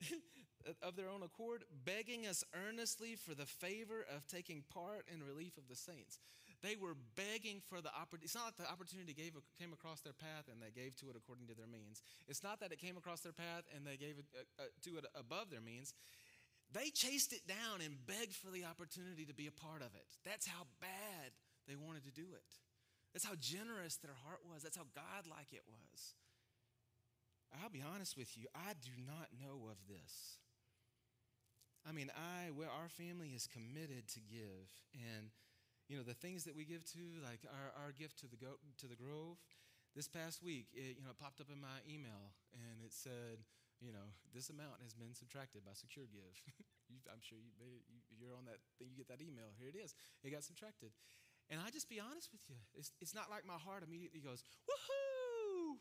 Of 0.82 0.96
their 0.96 1.10
own 1.10 1.24
accord, 1.24 1.66
begging 1.84 2.26
us 2.26 2.42
earnestly 2.56 3.18
for 3.18 3.36
the 3.36 3.46
favor 3.46 4.06
of 4.16 4.26
taking 4.28 4.64
part 4.74 5.04
in 5.14 5.22
relief 5.22 5.58
of 5.58 5.68
the 5.68 5.76
saints. 5.76 6.22
They 6.64 6.80
were 6.80 6.96
begging 7.20 7.60
for 7.68 7.84
the 7.84 7.92
opportunity. 7.92 8.32
It's 8.32 8.40
not 8.40 8.48
like 8.48 8.56
the 8.56 8.72
opportunity 8.72 9.12
gave, 9.12 9.36
came 9.60 9.76
across 9.76 10.00
their 10.00 10.16
path 10.16 10.48
and 10.48 10.64
they 10.64 10.72
gave 10.72 10.96
to 11.04 11.12
it 11.12 11.20
according 11.20 11.52
to 11.52 11.56
their 11.60 11.68
means. 11.68 12.00
It's 12.32 12.40
not 12.40 12.64
that 12.64 12.72
it 12.72 12.80
came 12.80 12.96
across 12.96 13.20
their 13.20 13.36
path 13.36 13.68
and 13.76 13.84
they 13.84 14.00
gave 14.00 14.16
it, 14.16 14.26
uh, 14.32 14.64
uh, 14.64 14.72
to 14.88 14.96
it 14.96 15.06
above 15.12 15.52
their 15.52 15.60
means. 15.60 15.92
They 16.72 16.88
chased 16.90 17.36
it 17.36 17.44
down 17.46 17.84
and 17.84 18.00
begged 18.08 18.34
for 18.40 18.48
the 18.48 18.64
opportunity 18.64 19.28
to 19.28 19.36
be 19.36 19.52
a 19.52 19.54
part 19.54 19.84
of 19.84 19.92
it. 19.94 20.08
That's 20.24 20.48
how 20.48 20.64
bad 20.80 21.36
they 21.68 21.76
wanted 21.76 22.08
to 22.08 22.16
do 22.16 22.32
it. 22.32 22.50
That's 23.12 23.28
how 23.28 23.36
generous 23.36 24.00
their 24.00 24.16
heart 24.24 24.42
was. 24.48 24.64
That's 24.64 24.80
how 24.80 24.88
godlike 24.96 25.52
it 25.52 25.68
was. 25.68 26.16
I'll 27.62 27.70
be 27.70 27.84
honest 27.84 28.18
with 28.18 28.34
you, 28.40 28.48
I 28.56 28.74
do 28.82 28.96
not 29.06 29.30
know 29.38 29.70
of 29.70 29.78
this. 29.86 30.40
I 31.86 31.92
mean, 31.92 32.10
I, 32.16 32.50
where 32.56 32.72
our 32.72 32.90
family 32.90 33.36
is 33.36 33.46
committed 33.46 34.08
to 34.16 34.20
give, 34.32 34.72
and 34.96 35.30
you 35.88 35.98
know 35.98 36.04
the 36.04 36.16
things 36.16 36.44
that 36.46 36.56
we 36.56 36.64
give 36.66 36.84
to, 36.96 37.04
like 37.24 37.44
our, 37.48 37.70
our 37.76 37.92
gift 37.92 38.20
to 38.24 38.28
the 38.28 38.38
go, 38.38 38.60
to 38.80 38.88
the 38.88 38.96
Grove. 38.96 39.40
This 39.94 40.10
past 40.10 40.42
week, 40.42 40.74
it 40.74 40.98
you 40.98 41.06
know 41.06 41.14
popped 41.14 41.40
up 41.40 41.54
in 41.54 41.62
my 41.62 41.84
email, 41.86 42.34
and 42.54 42.82
it 42.82 42.90
said, 42.90 43.46
you 43.78 43.94
know, 43.94 44.10
this 44.34 44.50
amount 44.50 44.82
has 44.82 44.98
been 44.98 45.14
subtracted 45.14 45.62
by 45.62 45.78
SecureGive. 45.78 46.34
I'm 47.14 47.22
sure 47.22 47.38
you, 47.38 47.84
you're 48.10 48.34
on 48.34 48.50
that 48.50 48.58
thing. 48.82 48.90
You 48.90 48.98
get 48.98 49.10
that 49.14 49.22
email. 49.22 49.54
Here 49.60 49.70
it 49.70 49.78
is. 49.78 49.94
It 50.26 50.34
got 50.34 50.42
subtracted, 50.42 50.90
and 51.52 51.60
I 51.60 51.70
just 51.70 51.90
be 51.92 52.00
honest 52.00 52.32
with 52.32 52.42
you. 52.48 52.56
It's, 52.74 52.92
it's 53.02 53.14
not 53.14 53.30
like 53.30 53.46
my 53.46 53.60
heart 53.60 53.84
immediately 53.84 54.24
goes, 54.24 54.42
woohoo! 54.66 55.78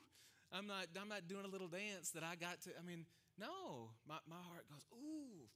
I'm 0.53 0.67
not, 0.67 0.93
I'm 1.01 1.09
not 1.09 1.25
doing 1.31 1.49
a 1.49 1.53
little 1.53 1.71
dance 1.71 2.12
that 2.12 2.21
I 2.21 2.37
got 2.37 2.61
to. 2.69 2.77
I 2.77 2.85
mean, 2.85 3.07
no, 3.41 3.95
my, 4.05 4.21
my 4.29 4.43
heart 4.53 4.69
goes, 4.69 4.85
ooh, 4.93 5.49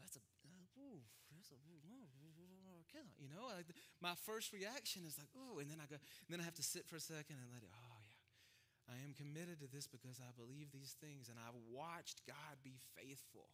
that's 0.00 0.16
a, 0.16 0.22
uh, 0.48 0.80
ooh, 0.80 1.04
that's 1.50 1.64
a, 1.66 1.72
mm, 1.88 2.04
mm, 2.04 2.84
mm, 2.94 3.08
you 3.18 3.28
know, 3.28 3.48
like 3.48 3.66
my 4.00 4.14
first 4.26 4.52
reaction 4.52 5.02
is 5.06 5.18
like, 5.18 5.30
ooh, 5.36 5.58
and 5.58 5.70
then 5.70 5.78
I 5.82 5.86
go, 5.88 5.96
then 6.28 6.40
I 6.40 6.44
have 6.44 6.56
to 6.60 6.66
sit 6.66 6.86
for 6.88 6.96
a 6.96 7.02
second 7.02 7.36
and 7.40 7.48
let 7.52 7.62
it, 7.62 7.70
oh 7.72 8.00
yeah, 8.06 8.94
I 8.94 8.96
am 9.04 9.12
committed 9.14 9.60
to 9.60 9.68
this 9.68 9.86
because 9.86 10.20
I 10.20 10.30
believe 10.36 10.70
these 10.72 10.96
things 11.00 11.28
and 11.28 11.38
I've 11.40 11.58
watched 11.70 12.22
God 12.26 12.60
be 12.64 12.76
faithful. 12.96 13.48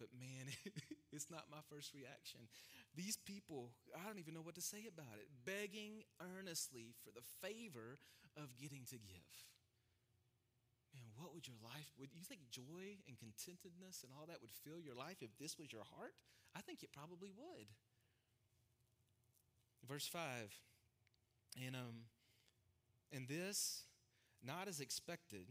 but 0.00 0.08
man, 0.16 0.48
it's 1.12 1.28
not 1.30 1.52
my 1.52 1.60
first 1.68 1.92
reaction. 1.92 2.48
These 2.96 3.18
people, 3.20 3.72
I 3.92 4.06
don't 4.06 4.18
even 4.18 4.32
know 4.34 4.40
what 4.42 4.56
to 4.56 4.64
say 4.64 4.88
about 4.88 5.20
it, 5.20 5.28
begging 5.44 6.02
earnestly 6.18 6.94
for 7.04 7.12
the 7.12 7.24
favor 7.44 8.00
of 8.36 8.56
getting 8.56 8.84
to 8.88 8.96
give. 8.96 9.36
Man, 10.96 11.06
what 11.20 11.34
would 11.34 11.46
your 11.46 11.60
life, 11.62 11.92
would 12.00 12.14
you 12.16 12.22
think 12.24 12.48
joy 12.50 12.98
and 13.06 13.14
contentedness 13.20 14.02
and 14.02 14.10
all 14.16 14.26
that 14.26 14.40
would 14.40 14.50
fill 14.50 14.80
your 14.80 14.96
life 14.96 15.22
if 15.22 15.36
this 15.38 15.58
was 15.58 15.70
your 15.70 15.84
heart? 15.96 16.16
I 16.56 16.60
think 16.60 16.82
it 16.82 16.90
probably 16.92 17.30
would. 17.36 17.66
Verse 19.88 20.06
5, 20.06 20.20
and, 21.66 21.74
um, 21.74 22.04
and 23.12 23.26
this, 23.26 23.84
not 24.44 24.68
as 24.68 24.78
expected, 24.78 25.48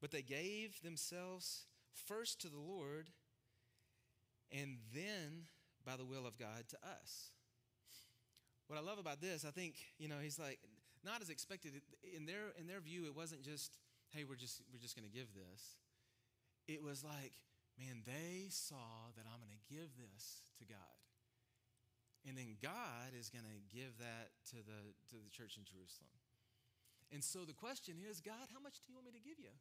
but 0.00 0.10
they 0.10 0.22
gave 0.22 0.80
themselves 0.82 1.66
first 2.06 2.40
to 2.40 2.48
the 2.48 2.58
Lord 2.58 3.10
and 4.50 4.78
then 4.94 5.46
by 5.84 5.96
the 5.96 6.04
will 6.04 6.26
of 6.26 6.38
God 6.38 6.64
to 6.68 6.76
us. 6.76 7.30
What 8.66 8.78
I 8.78 8.82
love 8.82 8.98
about 8.98 9.20
this, 9.20 9.44
I 9.44 9.50
think, 9.50 9.74
you 9.98 10.08
know, 10.08 10.16
he's 10.22 10.38
like, 10.38 10.58
not 11.04 11.22
as 11.22 11.30
expected. 11.30 11.72
In 12.16 12.26
their, 12.26 12.52
in 12.58 12.66
their 12.66 12.80
view, 12.80 13.06
it 13.06 13.16
wasn't 13.16 13.42
just, 13.42 13.78
hey, 14.10 14.24
we're 14.24 14.36
just, 14.36 14.62
we're 14.72 14.80
just 14.80 14.96
going 14.96 15.08
to 15.08 15.14
give 15.14 15.28
this. 15.34 15.76
It 16.66 16.82
was 16.82 17.02
like, 17.02 17.32
man, 17.78 18.02
they 18.02 18.50
saw 18.50 19.14
that 19.14 19.24
I'm 19.24 19.38
going 19.38 19.54
to 19.54 19.66
give 19.70 19.94
this 19.94 20.42
to 20.58 20.66
God. 20.66 20.98
And 22.26 22.34
then 22.34 22.58
God 22.58 23.14
is 23.14 23.30
going 23.30 23.46
to 23.46 23.58
give 23.70 23.96
that 24.02 24.34
to 24.52 24.58
the, 24.60 24.92
to 25.14 25.16
the 25.22 25.30
church 25.30 25.54
in 25.54 25.62
Jerusalem. 25.62 26.12
And 27.08 27.24
so 27.24 27.46
the 27.46 27.56
question 27.56 28.02
is, 28.04 28.20
God, 28.20 28.52
how 28.52 28.60
much 28.60 28.82
do 28.82 28.90
you 28.90 28.94
want 28.98 29.08
me 29.08 29.14
to 29.16 29.22
give 29.22 29.40
you? 29.40 29.54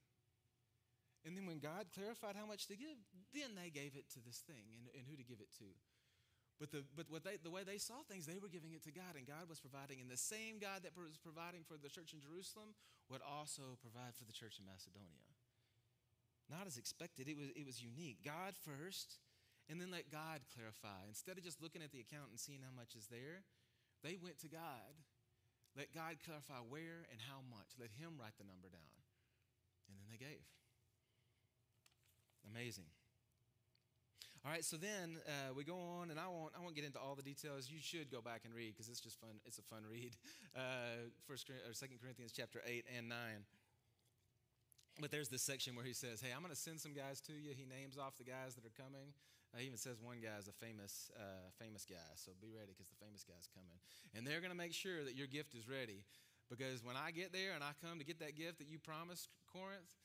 And 1.23 1.37
then 1.37 1.45
when 1.45 1.61
God 1.61 1.93
clarified 1.93 2.35
how 2.35 2.49
much 2.49 2.67
to 2.67 2.75
give, 2.75 2.97
then 3.31 3.55
they 3.55 3.69
gave 3.69 3.95
it 3.95 4.09
to 4.17 4.19
this 4.19 4.43
thing 4.43 4.67
and, 4.73 4.89
and 4.97 5.05
who 5.07 5.15
to 5.15 5.23
give 5.23 5.39
it 5.39 5.53
to. 5.61 5.69
But, 6.57 6.73
the, 6.73 6.81
but 6.97 7.05
what 7.13 7.21
they, 7.21 7.37
the 7.37 7.53
way 7.53 7.61
they 7.61 7.77
saw 7.77 8.01
things, 8.09 8.25
they 8.25 8.41
were 8.41 8.49
giving 8.49 8.73
it 8.73 8.81
to 8.89 8.91
God, 8.95 9.13
and 9.13 9.29
God 9.29 9.45
was 9.45 9.61
providing. 9.61 10.01
And 10.01 10.09
the 10.09 10.17
same 10.17 10.57
God 10.57 10.81
that 10.81 10.97
was 10.97 11.21
providing 11.21 11.61
for 11.61 11.77
the 11.77 11.91
church 11.91 12.17
in 12.17 12.19
Jerusalem 12.19 12.73
would 13.13 13.21
also 13.21 13.77
provide 13.77 14.17
for 14.17 14.25
the 14.25 14.33
church 14.33 14.57
in 14.57 14.65
Macedonia. 14.65 15.26
Not 16.49 16.65
as 16.65 16.77
expected, 16.77 17.27
it 17.27 17.35
was, 17.35 17.51
it 17.55 17.65
was 17.65 17.83
unique. 17.83 18.23
God 18.23 18.55
first, 18.55 19.19
and 19.67 19.81
then 19.81 19.91
let 19.91 20.07
God 20.11 20.47
clarify. 20.55 21.03
Instead 21.07 21.37
of 21.37 21.43
just 21.43 21.61
looking 21.61 21.83
at 21.83 21.91
the 21.91 21.99
account 21.99 22.31
and 22.31 22.39
seeing 22.39 22.63
how 22.63 22.71
much 22.71 22.95
is 22.95 23.07
there, 23.11 23.43
they 24.03 24.15
went 24.15 24.39
to 24.39 24.47
God. 24.47 24.95
Let 25.75 25.93
God 25.93 26.17
clarify 26.23 26.63
where 26.63 27.03
and 27.11 27.19
how 27.19 27.43
much. 27.51 27.75
Let 27.75 27.91
Him 27.99 28.15
write 28.15 28.39
the 28.39 28.47
number 28.47 28.71
down. 28.71 28.95
And 29.91 29.99
then 29.99 30.07
they 30.07 30.17
gave. 30.17 30.47
Amazing. 32.47 32.87
All 34.45 34.51
right, 34.51 34.63
so 34.63 34.77
then 34.77 35.19
uh, 35.27 35.53
we 35.53 35.65
go 35.65 35.75
on, 35.75 36.09
and 36.09 36.19
I 36.19 36.27
won't, 36.27 36.53
I 36.55 36.63
won't 36.63 36.75
get 36.75 36.85
into 36.85 36.99
all 36.99 37.15
the 37.15 37.21
details. 37.21 37.67
You 37.69 37.79
should 37.81 38.09
go 38.09 38.21
back 38.21 38.41
and 38.45 38.53
read 38.53 38.71
because 38.71 38.87
it's 38.87 39.01
just 39.01 39.19
fun. 39.19 39.43
It's 39.45 39.59
a 39.59 39.63
fun 39.63 39.83
read. 39.89 40.15
Uh, 40.57 41.13
First 41.27 41.51
or 41.51 41.73
Second 41.73 41.99
Corinthians 42.01 42.31
chapter 42.35 42.63
eight 42.65 42.83
and 42.97 43.07
nine. 43.07 43.45
But 44.99 45.11
there's 45.11 45.29
this 45.29 45.43
section 45.43 45.75
where 45.75 45.85
he 45.85 45.93
says, 45.93 46.21
"Hey, 46.21 46.33
I'm 46.33 46.41
going 46.41 46.53
to 46.53 46.57
send 46.57 46.81
some 46.81 46.93
guys 46.93 47.21
to 47.29 47.33
you." 47.33 47.53
He 47.53 47.65
names 47.69 47.97
off 47.97 48.17
the 48.17 48.25
guys 48.25 48.55
that 48.57 48.65
are 48.65 48.73
coming. 48.73 49.13
Uh, 49.53 49.61
he 49.61 49.67
even 49.69 49.77
says 49.77 50.01
one 50.01 50.19
guy 50.19 50.35
is 50.35 50.49
a 50.49 50.57
famous, 50.57 51.09
uh, 51.15 51.47
famous 51.55 51.85
guy, 51.87 52.03
so 52.19 52.33
be 52.41 52.51
ready 52.51 52.75
because 52.75 52.89
the 52.91 52.99
famous 52.99 53.23
guy's 53.23 53.47
coming, 53.53 53.79
and 54.11 54.27
they're 54.27 54.41
going 54.41 54.51
to 54.51 54.57
make 54.57 54.73
sure 54.73 55.05
that 55.05 55.15
your 55.15 55.27
gift 55.27 55.55
is 55.55 55.69
ready. 55.69 56.03
Because 56.49 56.83
when 56.83 56.95
I 56.95 57.11
get 57.11 57.31
there 57.31 57.55
and 57.55 57.63
I 57.63 57.75
come 57.83 57.99
to 57.99 58.07
get 58.07 58.19
that 58.19 58.35
gift 58.35 58.59
that 58.59 58.67
you 58.67 58.79
promised, 58.79 59.27
Corinth, 59.51 59.99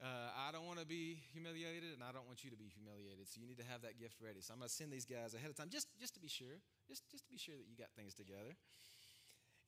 uh, 0.00 0.32
I 0.32 0.50
don't 0.50 0.66
want 0.66 0.80
to 0.80 0.88
be 0.88 1.20
humiliated, 1.32 1.92
and 1.92 2.02
I 2.02 2.10
don't 2.12 2.26
want 2.26 2.44
you 2.44 2.50
to 2.50 2.56
be 2.56 2.68
humiliated. 2.72 3.28
So 3.28 3.40
you 3.40 3.46
need 3.46 3.60
to 3.60 3.68
have 3.68 3.84
that 3.84 4.00
gift 4.00 4.16
ready. 4.20 4.40
So 4.40 4.52
I'm 4.52 4.58
going 4.58 4.68
to 4.68 4.74
send 4.74 4.90
these 4.90 5.04
guys 5.04 5.32
ahead 5.32 5.48
of 5.48 5.56
time, 5.56 5.68
just 5.70 5.88
just 6.00 6.14
to 6.16 6.20
be 6.20 6.28
sure, 6.28 6.58
just 6.88 7.06
just 7.08 7.24
to 7.24 7.30
be 7.30 7.38
sure 7.38 7.54
that 7.54 7.68
you 7.68 7.76
got 7.76 7.92
things 7.94 8.12
together. 8.16 8.56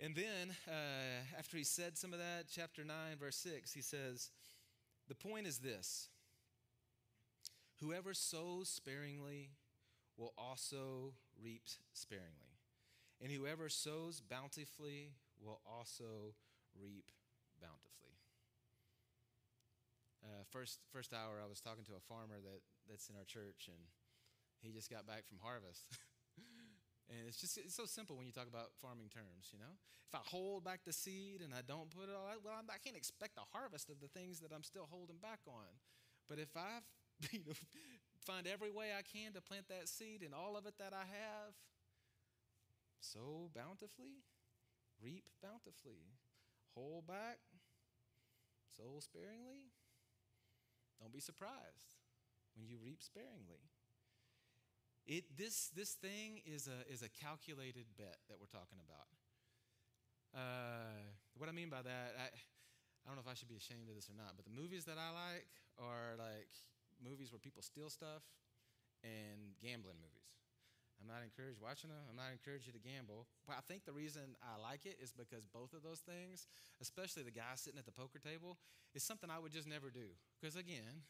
And 0.00 0.16
then 0.16 0.50
uh, 0.66 1.38
after 1.38 1.56
he 1.56 1.62
said 1.62 1.96
some 1.96 2.12
of 2.12 2.18
that, 2.18 2.46
chapter 2.50 2.84
nine, 2.84 3.14
verse 3.20 3.37
six, 3.37 3.72
he 3.72 3.80
says, 3.80 4.30
"The 5.08 5.14
point 5.14 5.46
is 5.46 5.58
this: 5.58 6.08
Whoever 7.80 8.14
sows 8.14 8.68
sparingly 8.68 9.50
will 10.16 10.32
also 10.38 11.14
reap 11.40 11.64
sparingly, 11.92 12.58
and 13.20 13.30
whoever 13.32 13.68
sows 13.68 14.20
bountifully 14.20 15.14
will 15.40 15.60
also 15.66 16.34
reap 16.74 17.10
bountifully." 17.60 18.18
Uh, 20.22 20.44
first 20.50 20.80
first 20.90 21.12
hour, 21.12 21.40
I 21.42 21.46
was 21.46 21.60
talking 21.60 21.84
to 21.84 21.94
a 21.96 22.00
farmer 22.00 22.40
that 22.40 22.62
that's 22.88 23.10
in 23.10 23.16
our 23.16 23.24
church, 23.24 23.68
and 23.68 23.78
he 24.62 24.72
just 24.72 24.90
got 24.90 25.06
back 25.06 25.26
from 25.26 25.38
harvest. 25.42 25.86
and 27.10 27.28
it's 27.28 27.40
just 27.40 27.58
it's 27.58 27.74
so 27.74 27.86
simple 27.86 28.16
when 28.16 28.26
you 28.26 28.32
talk 28.32 28.48
about 28.48 28.72
farming 28.80 29.08
terms, 29.08 29.52
you 29.52 29.58
know. 29.58 29.76
If 30.08 30.14
I 30.14 30.22
hold 30.24 30.64
back 30.64 30.84
the 30.84 30.92
seed 30.92 31.40
and 31.42 31.52
I 31.52 31.60
don't 31.66 31.90
put 31.90 32.08
it 32.08 32.14
all 32.14 32.28
out, 32.28 32.44
well, 32.44 32.54
I 32.54 32.78
can 32.78 32.94
not 32.94 32.98
expect 32.98 33.38
a 33.38 33.46
harvest 33.56 33.90
of 33.90 34.00
the 34.00 34.08
things 34.08 34.40
that 34.40 34.52
I'm 34.52 34.62
still 34.62 34.86
holding 34.88 35.18
back 35.18 35.40
on. 35.48 35.80
But 36.28 36.38
if 36.38 36.56
I, 36.56 36.84
you 37.32 37.40
know, 37.44 37.56
find 38.20 38.46
every 38.46 38.70
way 38.70 38.94
I 38.96 39.02
can 39.02 39.32
to 39.34 39.40
plant 39.40 39.68
that 39.68 39.88
seed 39.88 40.22
and 40.22 40.32
all 40.32 40.56
of 40.56 40.66
it 40.66 40.74
that 40.78 40.92
I 40.92 41.04
have, 41.08 41.52
sow 43.00 43.50
bountifully, 43.54 44.22
reap 45.02 45.28
bountifully, 45.42 46.14
hold 46.74 47.06
back, 47.06 47.38
sow 48.76 49.00
sparingly 49.00 49.74
don't 51.00 51.12
be 51.12 51.20
surprised 51.20 52.00
when 52.56 52.66
you 52.66 52.78
reap 52.82 53.02
sparingly. 53.02 53.68
It, 55.06 55.36
this, 55.36 55.68
this 55.76 55.92
thing 56.00 56.40
is 56.48 56.68
a, 56.68 56.80
is 56.90 57.02
a 57.02 57.12
calculated 57.12 57.84
bet 57.98 58.16
that 58.28 58.40
we're 58.40 58.48
talking 58.48 58.80
about. 58.80 59.08
Uh, 60.32 61.04
what 61.36 61.48
I 61.48 61.52
mean 61.52 61.68
by 61.68 61.84
that, 61.84 62.16
I, 62.16 62.32
I 62.32 63.04
don't 63.06 63.20
know 63.20 63.24
if 63.24 63.30
I 63.30 63.36
should 63.36 63.52
be 63.52 63.60
ashamed 63.60 63.92
of 63.92 63.94
this 63.94 64.08
or 64.08 64.16
not, 64.16 64.32
but 64.34 64.48
the 64.48 64.54
movies 64.56 64.88
that 64.88 64.96
I 64.96 65.12
like 65.12 65.52
are 65.76 66.16
like 66.16 66.48
movies 67.04 67.30
where 67.30 67.38
people 67.38 67.60
steal 67.60 67.92
stuff 67.92 68.24
and 69.04 69.52
gambling 69.60 70.00
movies. 70.00 70.24
I'm 70.96 71.10
not 71.10 71.20
encouraged 71.20 71.60
watching 71.60 71.92
them. 71.92 72.00
I'm 72.08 72.16
not 72.16 72.32
encouraged 72.32 72.64
you 72.64 72.72
to 72.72 72.80
gamble. 72.80 73.28
But 73.44 73.60
I 73.60 73.62
think 73.66 73.84
the 73.84 73.92
reason 73.92 74.40
I 74.40 74.56
like 74.56 74.86
it 74.86 74.96
is 75.02 75.12
because 75.12 75.44
both 75.44 75.76
of 75.76 75.84
those 75.84 76.00
things, 76.00 76.48
especially 76.80 77.28
the 77.28 77.34
guy 77.34 77.60
sitting 77.60 77.76
at 77.76 77.84
the 77.84 77.92
poker 77.92 78.16
table, 78.16 78.56
is 78.94 79.04
something 79.04 79.28
I 79.28 79.36
would 79.36 79.52
just 79.52 79.68
never 79.68 79.90
do. 79.90 80.16
Because 80.40 80.56
again, 80.56 81.04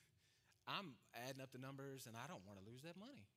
I'm 0.67 0.99
adding 1.15 1.39
up 1.39 1.53
the 1.53 1.63
numbers 1.63 2.11
and 2.11 2.17
I 2.17 2.27
don't 2.27 2.43
want 2.43 2.59
to 2.59 2.67
lose 2.67 2.83
that 2.83 2.99
money. 2.99 3.29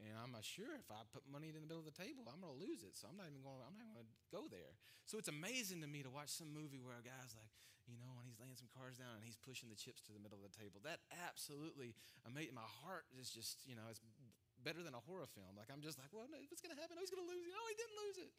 And 0.00 0.16
I'm 0.16 0.32
sure 0.40 0.72
if 0.80 0.88
I 0.88 1.04
put 1.12 1.28
money 1.28 1.52
in 1.52 1.56
the 1.56 1.64
middle 1.64 1.78
of 1.78 1.84
the 1.84 1.94
table, 1.94 2.24
I'm 2.24 2.40
going 2.40 2.56
to 2.56 2.60
lose 2.60 2.80
it. 2.80 2.96
So 2.96 3.04
I'm 3.06 3.20
not 3.20 3.28
even 3.28 3.44
going. 3.44 3.60
I'm 3.60 3.76
not 3.76 3.92
going 3.92 4.08
to 4.08 4.10
go 4.32 4.48
there. 4.48 4.80
So 5.04 5.20
it's 5.20 5.28
amazing 5.28 5.84
to 5.84 5.88
me 5.88 6.00
to 6.00 6.08
watch 6.08 6.32
some 6.32 6.48
movie 6.48 6.80
where 6.80 6.96
a 6.96 7.04
guy's 7.04 7.36
like, 7.36 7.52
you 7.84 7.98
know, 8.00 8.16
and 8.16 8.24
he's 8.24 8.38
laying 8.38 8.56
some 8.56 8.70
cards 8.70 8.96
down 8.96 9.18
and 9.18 9.24
he's 9.26 9.36
pushing 9.36 9.68
the 9.68 9.76
chips 9.76 10.00
to 10.08 10.14
the 10.14 10.22
middle 10.22 10.40
of 10.40 10.46
the 10.46 10.54
table. 10.54 10.80
That 10.80 11.02
absolutely 11.10 11.98
amazing. 12.22 12.54
My 12.56 12.70
heart 12.86 13.04
is 13.18 13.28
just, 13.28 13.66
you 13.66 13.74
know, 13.74 13.84
it's 13.90 14.00
better 14.62 14.80
than 14.80 14.94
a 14.94 15.02
horror 15.02 15.26
film. 15.26 15.58
Like 15.58 15.68
I'm 15.68 15.82
just 15.82 15.98
like, 15.98 16.14
well, 16.14 16.28
what's 16.30 16.62
going 16.62 16.72
to 16.72 16.80
happen? 16.80 16.96
Oh, 16.96 17.02
he's 17.02 17.12
going 17.12 17.24
to 17.24 17.30
lose 17.30 17.44
it. 17.44 17.52
Oh, 17.52 17.66
he 17.68 17.76
didn't 17.76 17.98
lose 17.98 18.18
it. 18.24 18.30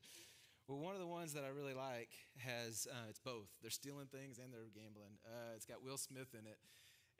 Well, 0.69 0.79
one 0.79 0.95
of 0.95 1.03
the 1.03 1.09
ones 1.09 1.33
that 1.35 1.43
I 1.43 1.51
really 1.51 1.75
like 1.75 2.13
has 2.39 2.87
uh, 2.87 3.09
it's 3.11 3.19
both. 3.19 3.49
They're 3.59 3.73
stealing 3.73 4.07
things 4.07 4.39
and 4.39 4.53
they're 4.53 4.71
gambling. 4.71 5.19
Uh, 5.25 5.57
it's 5.57 5.65
got 5.65 5.83
Will 5.83 5.99
Smith 5.99 6.31
in 6.31 6.47
it, 6.47 6.63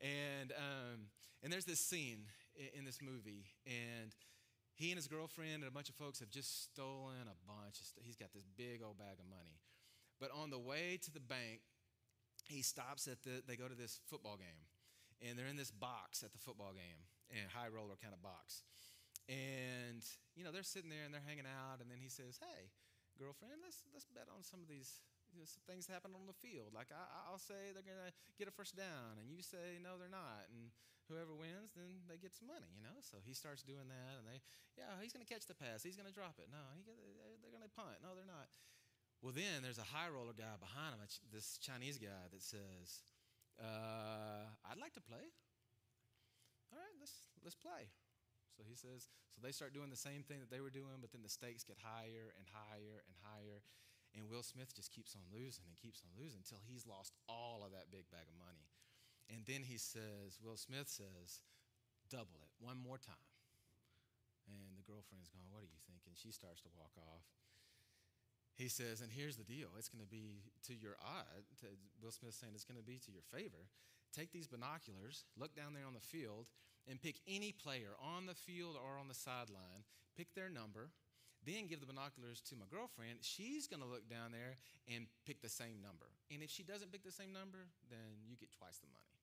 and 0.01 0.51
um, 0.57 1.07
and 1.43 1.53
there's 1.53 1.65
this 1.65 1.79
scene 1.79 2.25
in, 2.55 2.79
in, 2.79 2.85
this 2.85 2.99
movie, 3.01 3.45
and 3.65 4.13
he 4.73 4.91
and 4.91 4.97
his 4.97 5.07
girlfriend 5.07 5.63
and 5.63 5.69
a 5.69 5.71
bunch 5.71 5.89
of 5.89 5.95
folks 5.95 6.19
have 6.19 6.29
just 6.29 6.63
stolen 6.71 7.29
a 7.29 7.37
bunch. 7.45 7.79
Of 7.79 7.85
st- 7.85 8.05
he's 8.05 8.15
got 8.17 8.33
this 8.33 8.45
big 8.57 8.81
old 8.83 8.97
bag 8.97 9.17
of 9.19 9.29
money, 9.29 9.61
but 10.19 10.31
on 10.31 10.49
the 10.49 10.59
way 10.59 10.99
to 11.03 11.11
the 11.11 11.19
bank, 11.19 11.61
he 12.43 12.61
stops 12.61 13.07
at 13.07 13.23
the. 13.23 13.41
They 13.47 13.55
go 13.55 13.67
to 13.67 13.75
this 13.75 13.99
football 14.09 14.37
game, 14.37 14.65
and 15.21 15.37
they're 15.37 15.47
in 15.47 15.57
this 15.57 15.71
box 15.71 16.23
at 16.23 16.33
the 16.33 16.39
football 16.39 16.73
game, 16.73 17.05
and 17.29 17.49
high 17.49 17.69
roller 17.69 17.95
kind 18.01 18.13
of 18.13 18.21
box. 18.21 18.63
And, 19.29 20.03
you 20.35 20.43
know, 20.43 20.51
they're 20.51 20.65
sitting 20.65 20.89
there 20.89 21.05
and 21.05 21.13
they're 21.13 21.23
hanging 21.23 21.47
out, 21.47 21.79
and 21.79 21.87
then 21.87 22.01
he 22.01 22.09
says, 22.09 22.35
Hey, 22.41 22.73
girlfriend, 23.15 23.61
let's, 23.63 23.85
let's 23.93 24.09
bet 24.09 24.27
on 24.27 24.43
some 24.43 24.59
of 24.59 24.67
these 24.67 24.99
you 25.31 25.39
know, 25.39 25.47
things 25.67 25.87
happen 25.87 26.11
on 26.13 26.27
the 26.27 26.35
field. 26.35 26.75
Like, 26.75 26.91
I, 26.91 27.31
will 27.31 27.41
say 27.41 27.71
they're 27.71 27.85
going 27.85 27.99
to 27.99 28.13
get 28.35 28.47
a 28.47 28.53
first 28.53 28.75
down, 28.75 29.19
and 29.19 29.31
you 29.31 29.39
say, 29.41 29.79
No, 29.79 29.95
they're 29.95 30.11
not. 30.11 30.51
And 30.51 30.71
whoever 31.07 31.35
wins, 31.35 31.75
then 31.75 32.07
they 32.07 32.19
get 32.19 32.35
some 32.35 32.51
money, 32.51 32.67
you 32.71 32.83
know? 32.83 32.99
So 33.03 33.19
he 33.23 33.31
starts 33.35 33.63
doing 33.63 33.87
that, 33.87 34.19
and 34.19 34.25
they, 34.27 34.43
Yeah, 34.75 34.91
he's 34.99 35.15
going 35.15 35.23
to 35.23 35.31
catch 35.31 35.47
the 35.47 35.57
pass. 35.57 35.83
He's 35.83 35.95
going 35.95 36.09
to 36.09 36.15
drop 36.15 36.39
it. 36.39 36.51
No, 36.51 36.61
he, 36.75 36.83
they're 36.83 37.53
going 37.53 37.65
to 37.65 37.71
punt. 37.71 38.03
No, 38.03 38.15
they're 38.15 38.27
not. 38.27 38.51
Well, 39.21 39.35
then 39.35 39.61
there's 39.61 39.77
a 39.77 39.85
high 39.85 40.09
roller 40.09 40.33
guy 40.33 40.57
behind 40.57 40.97
him, 40.97 41.05
this 41.29 41.61
Chinese 41.61 42.01
guy 42.01 42.25
that 42.33 42.41
says, 42.41 43.05
uh, 43.61 44.49
I'd 44.65 44.81
like 44.81 44.97
to 44.97 45.03
play. 45.03 45.29
All 46.73 46.81
right, 46.81 46.95
let's, 46.97 47.29
let's 47.45 47.53
play. 47.53 47.93
So 48.57 48.65
he 48.65 48.73
says, 48.73 49.13
so 49.29 49.39
they 49.39 49.53
start 49.53 49.77
doing 49.77 49.93
the 49.93 49.99
same 49.99 50.25
thing 50.25 50.41
that 50.41 50.49
they 50.49 50.59
were 50.59 50.73
doing, 50.73 50.99
but 50.99 51.13
then 51.13 51.21
the 51.23 51.31
stakes 51.31 51.63
get 51.63 51.77
higher 51.79 52.33
and 52.35 52.45
higher 52.49 53.05
and 53.05 53.15
higher. 53.23 53.61
And 54.11 54.27
Will 54.27 54.43
Smith 54.43 54.75
just 54.75 54.91
keeps 54.91 55.15
on 55.15 55.23
losing 55.31 55.63
and 55.67 55.79
keeps 55.79 56.03
on 56.03 56.11
losing 56.19 56.43
until 56.43 56.59
he's 56.67 56.83
lost 56.83 57.15
all 57.31 57.63
of 57.63 57.71
that 57.71 57.87
big 57.91 58.11
bag 58.11 58.27
of 58.27 58.35
money. 58.35 58.67
And 59.31 59.47
then 59.47 59.63
he 59.63 59.79
says, 59.79 60.35
Will 60.43 60.59
Smith 60.59 60.91
says, 60.91 61.39
double 62.11 62.43
it. 62.43 62.51
one 62.59 62.75
more 62.75 62.99
time. 62.99 63.31
And 64.51 64.75
the 64.75 64.83
girlfriend's 64.83 65.31
going, 65.31 65.47
What 65.47 65.63
are 65.63 65.71
you 65.71 65.79
thinking? 65.87 66.11
She 66.19 66.35
starts 66.35 66.59
to 66.67 66.71
walk 66.75 66.91
off. 66.99 67.23
He 68.59 68.67
says, 68.67 68.99
And 68.99 69.07
here's 69.07 69.39
the 69.39 69.47
deal 69.47 69.71
it's 69.79 69.87
going 69.87 70.03
to 70.03 70.11
be 70.11 70.43
to 70.67 70.75
your 70.75 70.99
odd. 70.99 71.47
To 71.63 71.71
Will 72.03 72.11
Smith 72.11 72.35
saying 72.35 72.51
it's 72.51 72.67
going 72.67 72.81
to 72.81 72.85
be 72.85 72.99
to 73.07 73.11
your 73.15 73.23
favor. 73.31 73.71
Take 74.11 74.35
these 74.35 74.51
binoculars, 74.51 75.23
look 75.39 75.55
down 75.55 75.71
there 75.71 75.87
on 75.87 75.95
the 75.95 76.03
field, 76.03 76.51
and 76.83 76.99
pick 76.99 77.23
any 77.23 77.55
player 77.55 77.95
on 77.95 78.25
the 78.27 78.35
field 78.35 78.75
or 78.75 78.99
on 78.99 79.07
the 79.07 79.15
sideline, 79.15 79.87
pick 80.17 80.35
their 80.35 80.49
number, 80.49 80.91
then 81.45 81.65
give 81.65 81.81
the 81.81 81.89
binoculars 81.89 82.41
to 82.49 82.57
my 82.57 82.69
girlfriend. 82.69 83.21
She's 83.25 83.65
going 83.65 83.81
to 83.81 83.89
look 83.89 84.05
down 84.05 84.29
there 84.31 84.61
and 84.89 85.09
pick 85.25 85.41
the 85.41 85.49
same 85.49 85.81
number. 85.81 86.09
And 86.29 86.45
if 86.45 86.53
she 86.53 86.61
doesn't 86.61 86.93
pick 86.93 87.01
the 87.01 87.13
same 87.13 87.33
number, 87.33 87.65
then 87.89 88.21
you 88.29 88.37
get 88.37 88.53
twice 88.53 88.77
the 88.77 88.91
money. 88.93 89.15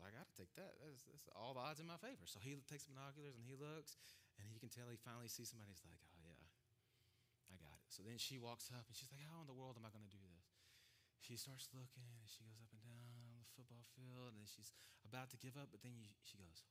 Well, 0.00 0.08
I 0.08 0.12
got 0.12 0.24
to 0.24 0.36
take 0.36 0.52
that. 0.56 0.76
That's, 0.80 1.04
that's, 1.04 1.28
all 1.36 1.52
the 1.52 1.64
odds 1.64 1.80
in 1.80 1.88
my 1.88 2.00
favor. 2.00 2.24
So 2.24 2.40
he 2.40 2.56
takes 2.64 2.88
the 2.88 2.96
binoculars 2.96 3.36
and 3.36 3.44
he 3.44 3.56
looks, 3.56 4.00
and 4.40 4.48
he 4.48 4.56
can 4.56 4.72
tell 4.72 4.88
he 4.88 5.00
finally 5.00 5.28
sees 5.28 5.52
somebody. 5.52 5.72
He's 5.72 5.84
like, 5.84 6.00
oh, 6.16 6.32
yeah, 6.32 6.48
I 7.52 7.60
got 7.60 7.76
it. 7.80 7.88
So 7.92 8.00
then 8.00 8.16
she 8.16 8.40
walks 8.40 8.72
up 8.72 8.88
and 8.88 8.94
she's 8.96 9.12
like, 9.12 9.24
how 9.24 9.44
in 9.44 9.48
the 9.48 9.56
world 9.56 9.76
am 9.76 9.84
I 9.84 9.92
going 9.92 10.04
to 10.04 10.12
do 10.12 10.24
this? 10.32 10.54
she 11.24 11.40
starts 11.40 11.72
looking 11.72 12.04
and 12.20 12.28
she 12.28 12.44
goes 12.44 12.60
up 12.60 12.68
and 12.68 12.84
down 12.84 13.00
the 13.40 13.48
football 13.56 13.88
field 13.96 14.36
and 14.36 14.44
she's 14.44 14.76
about 15.08 15.32
to 15.32 15.40
give 15.40 15.56
up, 15.56 15.72
but 15.72 15.80
then 15.80 15.96
you, 15.96 16.04
she 16.28 16.36
goes? 16.36 16.68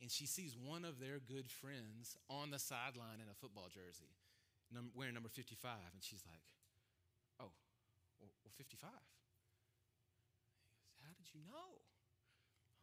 And 0.00 0.12
she 0.12 0.28
sees 0.28 0.52
one 0.52 0.84
of 0.84 1.00
their 1.00 1.16
good 1.16 1.48
friends 1.48 2.20
on 2.28 2.52
the 2.52 2.60
sideline 2.60 3.24
in 3.24 3.32
a 3.32 3.36
football 3.36 3.72
jersey, 3.72 4.12
num- 4.68 4.92
wearing 4.92 5.16
number 5.16 5.32
55. 5.32 5.72
And 5.96 6.04
she's 6.04 6.20
like, 6.28 6.44
Oh, 7.40 7.56
well, 8.20 8.32
well 8.44 8.52
55. 8.52 8.92
Goes, 8.92 11.00
How 11.00 11.16
did 11.16 11.32
you 11.32 11.40
know? 11.48 11.80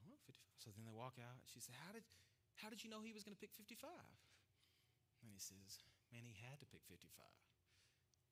Oh, 0.02 0.18
55. 0.26 0.42
So 0.58 0.74
then 0.74 0.90
they 0.90 0.96
walk 0.96 1.22
out. 1.22 1.38
And 1.38 1.46
she 1.46 1.62
said, 1.62 1.78
How 1.86 1.94
did, 1.94 2.06
how 2.58 2.74
did 2.74 2.82
you 2.82 2.90
know 2.90 3.06
he 3.06 3.14
was 3.14 3.22
going 3.22 3.38
to 3.38 3.42
pick 3.42 3.54
55? 3.54 3.94
And 5.22 5.30
he 5.30 5.38
says, 5.38 5.86
Man, 6.10 6.26
he 6.26 6.34
had 6.42 6.58
to 6.62 6.66
pick 6.66 6.82
55. 6.90 7.14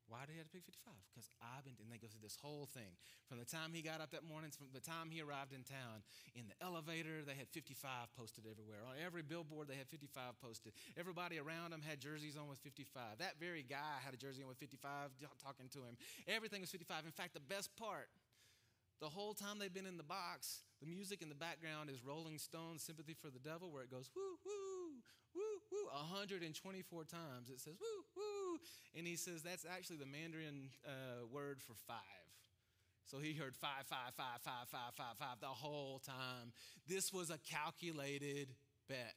Why 0.07 0.27
did 0.27 0.33
he 0.35 0.39
have 0.39 0.47
to 0.47 0.55
pick 0.55 0.65
55? 0.65 0.93
Because 1.11 1.31
I've 1.39 1.63
been, 1.63 1.79
and 1.79 1.87
they 1.87 2.01
go 2.01 2.11
through 2.11 2.23
this 2.23 2.35
whole 2.39 2.67
thing. 2.67 2.99
From 3.27 3.39
the 3.39 3.47
time 3.47 3.71
he 3.71 3.81
got 3.81 4.03
up 4.03 4.11
that 4.11 4.27
morning, 4.27 4.51
from 4.51 4.71
the 4.75 4.83
time 4.83 5.07
he 5.07 5.23
arrived 5.23 5.55
in 5.55 5.63
town, 5.63 6.03
in 6.35 6.51
the 6.51 6.57
elevator, 6.59 7.23
they 7.23 7.35
had 7.35 7.47
55 7.47 8.11
posted 8.15 8.43
everywhere. 8.43 8.83
On 8.83 8.99
every 8.99 9.23
billboard, 9.23 9.71
they 9.71 9.79
had 9.79 9.87
55 9.87 10.35
posted. 10.43 10.73
Everybody 10.99 11.39
around 11.39 11.71
him 11.71 11.81
had 11.81 12.03
jerseys 12.03 12.35
on 12.35 12.51
with 12.51 12.59
55. 12.59 13.23
That 13.23 13.39
very 13.39 13.63
guy 13.63 14.03
had 14.03 14.13
a 14.13 14.19
jersey 14.19 14.43
on 14.43 14.51
with 14.51 14.59
55, 14.59 15.15
talking 15.39 15.71
to 15.75 15.87
him. 15.87 15.95
Everything 16.27 16.59
was 16.59 16.71
55. 16.71 17.05
In 17.07 17.15
fact, 17.15 17.33
the 17.33 17.39
best 17.39 17.71
part, 17.79 18.11
the 18.99 19.09
whole 19.09 19.33
time 19.33 19.57
they've 19.57 19.73
been 19.73 19.87
in 19.87 19.97
the 19.97 20.03
box, 20.03 20.61
the 20.81 20.87
music 20.87 21.21
in 21.21 21.29
the 21.29 21.39
background 21.39 21.89
is 21.89 22.03
Rolling 22.03 22.37
Stones' 22.37 22.83
Sympathy 22.83 23.15
for 23.15 23.29
the 23.29 23.39
Devil, 23.39 23.71
where 23.71 23.83
it 23.83 23.89
goes, 23.89 24.09
woo, 24.15 24.37
woo, 24.45 25.01
woo, 25.33 25.61
woo, 25.71 25.87
124 25.89 27.03
times. 27.05 27.49
It 27.49 27.59
says, 27.59 27.73
woo, 27.79 28.03
woo. 28.15 28.40
And 28.97 29.08
he 29.08 29.15
says 29.15 29.41
that's 29.41 29.65
actually 29.65 29.97
the 29.97 30.06
Mandarin 30.06 30.69
uh, 30.86 31.26
word 31.32 31.62
for 31.62 31.74
five. 31.88 31.97
So 33.06 33.19
he 33.19 33.34
heard 33.34 33.56
five, 33.56 33.86
five, 33.88 34.13
five, 34.15 34.39
five, 34.43 34.67
five, 34.69 34.93
five, 34.95 35.17
five 35.17 35.39
the 35.41 35.47
whole 35.47 36.00
time. 36.00 36.54
This 36.88 37.12
was 37.12 37.30
a 37.30 37.38
calculated 37.38 38.47
bet. 38.88 39.15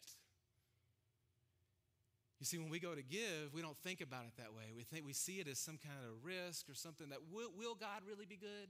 You 2.41 2.47
see, 2.47 2.59
when 2.59 2.69
we 2.69 2.81
go 2.81 2.95
to 2.95 3.03
give, 3.03 3.55
we 3.55 3.63
don't 3.63 3.79
think 3.79 4.01
about 4.01 4.25
it 4.27 4.37
that 4.39 4.53
way. 4.53 4.75
We 4.77 4.83
think 4.83 5.07
we 5.07 5.13
see 5.13 5.39
it 5.39 5.49
as 5.49 5.59
some 5.59 5.79
kind 5.79 5.97
of 6.05 6.25
risk 6.25 6.69
or 6.69 6.75
something 6.75 7.09
that 7.11 7.21
will, 7.31 7.51
will 7.57 7.75
God 7.75 8.03
really 8.07 8.27
be 8.27 8.37
good? 8.37 8.69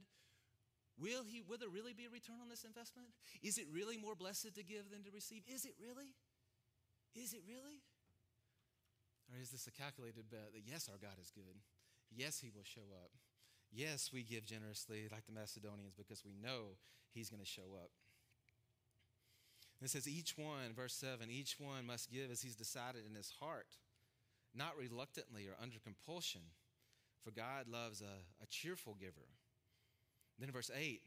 Will 0.97 1.23
he 1.27 1.41
will 1.41 1.57
there 1.57 1.67
really 1.67 1.91
be 1.91 2.05
a 2.05 2.09
return 2.09 2.39
on 2.41 2.47
this 2.47 2.63
investment? 2.63 3.07
Is 3.43 3.57
it 3.57 3.65
really 3.71 3.97
more 3.97 4.15
blessed 4.15 4.55
to 4.55 4.63
give 4.63 4.89
than 4.91 5.03
to 5.03 5.11
receive? 5.11 5.43
Is 5.43 5.65
it 5.65 5.73
really? 5.75 6.15
Is 7.15 7.33
it 7.33 7.41
really? 7.47 7.83
Or 9.31 9.41
is 9.41 9.49
this 9.49 9.67
a 9.67 9.71
calculated 9.71 10.29
bet 10.29 10.53
that 10.53 10.63
yes, 10.65 10.89
our 10.89 10.97
God 11.01 11.17
is 11.21 11.31
good? 11.31 11.59
Yes, 12.15 12.39
he 12.39 12.51
will 12.53 12.63
show 12.63 12.93
up. 12.93 13.11
Yes, 13.71 14.11
we 14.13 14.23
give 14.23 14.45
generously 14.45 15.07
like 15.11 15.25
the 15.25 15.33
Macedonians 15.33 15.95
because 15.95 16.23
we 16.23 16.33
know 16.33 16.77
he's 17.13 17.29
going 17.29 17.41
to 17.41 17.45
show 17.45 17.75
up. 17.75 17.89
It 19.83 19.89
says, 19.89 20.07
each 20.07 20.37
one, 20.37 20.73
verse 20.75 20.93
7, 20.93 21.29
each 21.29 21.57
one 21.59 21.85
must 21.85 22.11
give 22.11 22.31
as 22.31 22.41
he's 22.41 22.55
decided 22.55 23.01
in 23.07 23.15
his 23.15 23.33
heart, 23.39 23.77
not 24.55 24.77
reluctantly 24.79 25.47
or 25.47 25.61
under 25.61 25.77
compulsion, 25.83 26.41
for 27.23 27.31
God 27.31 27.67
loves 27.67 28.01
a, 28.01 28.43
a 28.43 28.47
cheerful 28.47 28.95
giver. 28.97 29.27
Then 30.39 30.51
verse 30.51 30.71
8, 30.73 31.01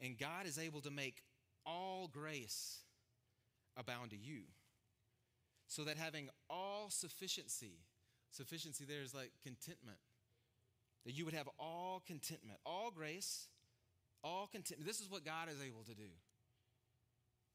and 0.00 0.18
God 0.18 0.46
is 0.46 0.58
able 0.58 0.80
to 0.82 0.90
make 0.90 1.22
all 1.66 2.08
grace 2.08 2.78
abound 3.76 4.10
to 4.10 4.16
you 4.16 4.42
so 5.70 5.84
that 5.84 5.96
having 5.96 6.28
all 6.50 6.90
sufficiency, 6.90 7.78
sufficiency 8.32 8.84
there 8.84 9.02
is 9.02 9.14
like 9.14 9.30
contentment, 9.40 9.98
that 11.06 11.12
you 11.12 11.24
would 11.24 11.32
have 11.32 11.48
all 11.60 12.02
contentment, 12.04 12.58
all 12.66 12.90
grace, 12.90 13.46
all 14.24 14.48
contentment. 14.50 14.84
This 14.84 15.00
is 15.00 15.08
what 15.08 15.24
God 15.24 15.48
is 15.48 15.62
able 15.64 15.84
to 15.84 15.94
do. 15.94 16.10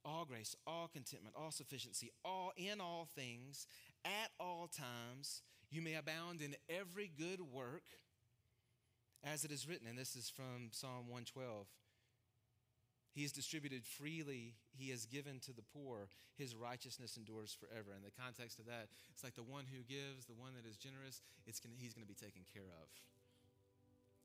All 0.05 0.23
grace, 0.23 0.55
all 0.65 0.87
contentment, 0.87 1.35
all 1.37 1.51
sufficiency, 1.51 2.09
all 2.23 2.53
in 2.55 2.79
all 2.79 3.09
things, 3.15 3.67
at 4.05 4.31
all 4.39 4.69
times, 4.69 5.41
you 5.69 5.81
may 5.81 5.95
abound 5.95 6.41
in 6.41 6.55
every 6.69 7.11
good 7.17 7.41
work, 7.41 7.83
as 9.25 9.43
it 9.43 9.51
is 9.51 9.67
written. 9.67 9.87
And 9.87 9.97
this 9.97 10.15
is 10.15 10.29
from 10.29 10.69
Psalm 10.71 11.09
112. 11.09 11.67
He 13.15 13.23
has 13.23 13.31
distributed 13.31 13.85
freely, 13.85 14.55
he 14.75 14.91
has 14.91 15.05
given 15.05 15.39
to 15.47 15.53
the 15.53 15.63
poor. 15.63 16.09
His 16.35 16.53
righteousness 16.53 17.15
endures 17.15 17.55
forever. 17.55 17.95
In 17.95 18.03
the 18.03 18.11
context 18.11 18.59
of 18.59 18.65
that, 18.65 18.91
it's 19.13 19.23
like 19.23 19.35
the 19.35 19.41
one 19.43 19.63
who 19.71 19.87
gives, 19.87 20.25
the 20.25 20.35
one 20.35 20.51
that 20.59 20.69
is 20.69 20.75
generous, 20.75 21.21
it's 21.47 21.61
gonna, 21.61 21.75
he's 21.79 21.93
going 21.93 22.03
to 22.03 22.11
be 22.11 22.13
taken 22.13 22.43
care 22.53 22.67
of. 22.67 22.87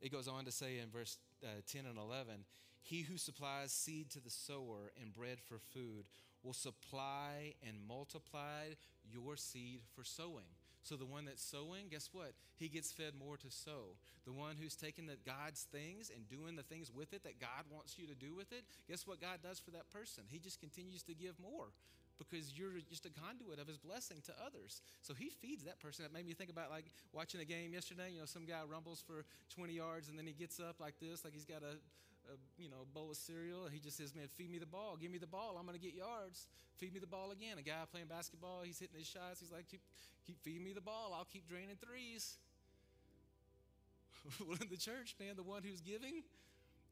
It 0.00 0.10
goes 0.10 0.26
on 0.26 0.44
to 0.44 0.50
say 0.50 0.78
in 0.82 0.90
verse 0.90 1.18
uh, 1.44 1.62
10 1.70 1.86
and 1.86 1.98
11 1.98 2.42
He 2.82 3.02
who 3.02 3.16
supplies 3.16 3.70
seed 3.70 4.10
to 4.10 4.20
the 4.20 4.30
sower 4.30 4.90
and 5.00 5.14
bread 5.14 5.38
for 5.38 5.58
food 5.72 6.06
will 6.42 6.52
supply 6.52 7.54
and 7.64 7.76
multiply 7.86 8.74
your 9.08 9.36
seed 9.36 9.82
for 9.94 10.02
sowing. 10.02 10.50
So 10.82 10.96
the 10.96 11.06
one 11.06 11.26
that's 11.26 11.42
sowing, 11.42 11.88
guess 11.90 12.08
what? 12.12 12.32
He 12.56 12.68
gets 12.68 12.92
fed 12.92 13.12
more 13.18 13.36
to 13.36 13.50
sow. 13.50 13.96
The 14.24 14.32
one 14.32 14.56
who's 14.60 14.76
taking 14.76 15.06
the 15.06 15.16
God's 15.26 15.66
things 15.70 16.10
and 16.14 16.28
doing 16.28 16.56
the 16.56 16.62
things 16.62 16.90
with 16.90 17.12
it 17.12 17.22
that 17.24 17.40
God 17.40 17.68
wants 17.70 17.98
you 17.98 18.06
to 18.06 18.14
do 18.14 18.34
with 18.34 18.52
it, 18.52 18.64
guess 18.88 19.06
what 19.06 19.20
God 19.20 19.38
does 19.42 19.58
for 19.58 19.70
that 19.72 19.90
person? 19.90 20.24
He 20.28 20.38
just 20.38 20.60
continues 20.60 21.02
to 21.04 21.14
give 21.14 21.38
more 21.38 21.68
because 22.18 22.56
you're 22.56 22.76
just 22.88 23.06
a 23.06 23.10
conduit 23.10 23.58
of 23.58 23.66
his 23.66 23.78
blessing 23.78 24.18
to 24.26 24.32
others. 24.44 24.82
So 25.00 25.14
he 25.14 25.30
feeds 25.30 25.64
that 25.64 25.80
person. 25.80 26.04
That 26.04 26.12
made 26.12 26.26
me 26.26 26.34
think 26.34 26.50
about 26.50 26.70
like 26.70 26.84
watching 27.12 27.40
a 27.40 27.46
game 27.46 27.72
yesterday. 27.72 28.12
You 28.12 28.20
know, 28.20 28.26
some 28.26 28.44
guy 28.44 28.60
rumbles 28.70 29.02
for 29.06 29.24
20 29.56 29.72
yards 29.72 30.08
and 30.08 30.18
then 30.18 30.26
he 30.26 30.32
gets 30.32 30.60
up 30.60 30.80
like 30.80 30.94
this, 31.00 31.24
like 31.24 31.32
he's 31.32 31.46
got 31.46 31.62
a 31.62 31.80
a 32.30 32.62
you 32.62 32.70
know 32.70 32.86
bowl 32.94 33.10
of 33.10 33.16
cereal. 33.16 33.66
He 33.66 33.78
just 33.78 33.96
says, 33.96 34.14
"Man, 34.14 34.28
feed 34.38 34.50
me 34.50 34.58
the 34.58 34.66
ball. 34.66 34.96
Give 34.96 35.10
me 35.10 35.18
the 35.18 35.26
ball. 35.26 35.56
I'm 35.58 35.66
going 35.66 35.78
to 35.78 35.84
get 35.84 35.94
yards. 35.94 36.46
Feed 36.78 36.94
me 36.94 37.00
the 37.00 37.10
ball 37.10 37.30
again." 37.30 37.58
A 37.58 37.62
guy 37.62 37.82
playing 37.90 38.06
basketball, 38.06 38.62
he's 38.64 38.78
hitting 38.78 38.98
his 38.98 39.06
shots. 39.06 39.40
He's 39.40 39.52
like, 39.52 39.68
"Keep, 39.68 39.80
keep 40.26 40.38
feeding 40.42 40.64
me 40.64 40.72
the 40.72 40.80
ball. 40.80 41.12
I'll 41.16 41.28
keep 41.28 41.48
draining 41.48 41.76
threes." 41.76 42.38
well, 44.46 44.58
in 44.60 44.68
the 44.70 44.76
church, 44.76 45.16
man, 45.18 45.36
the 45.36 45.42
one 45.42 45.62
who's 45.62 45.80
giving, 45.80 46.22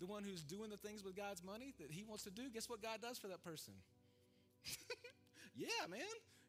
the 0.00 0.06
one 0.06 0.24
who's 0.24 0.42
doing 0.42 0.70
the 0.70 0.76
things 0.76 1.04
with 1.04 1.16
God's 1.16 1.42
money 1.44 1.74
that 1.78 1.90
He 1.90 2.04
wants 2.04 2.24
to 2.24 2.30
do, 2.30 2.50
guess 2.52 2.68
what 2.68 2.82
God 2.82 3.00
does 3.00 3.18
for 3.18 3.28
that 3.28 3.42
person? 3.42 3.74
yeah, 5.56 5.86
man. 5.88 6.00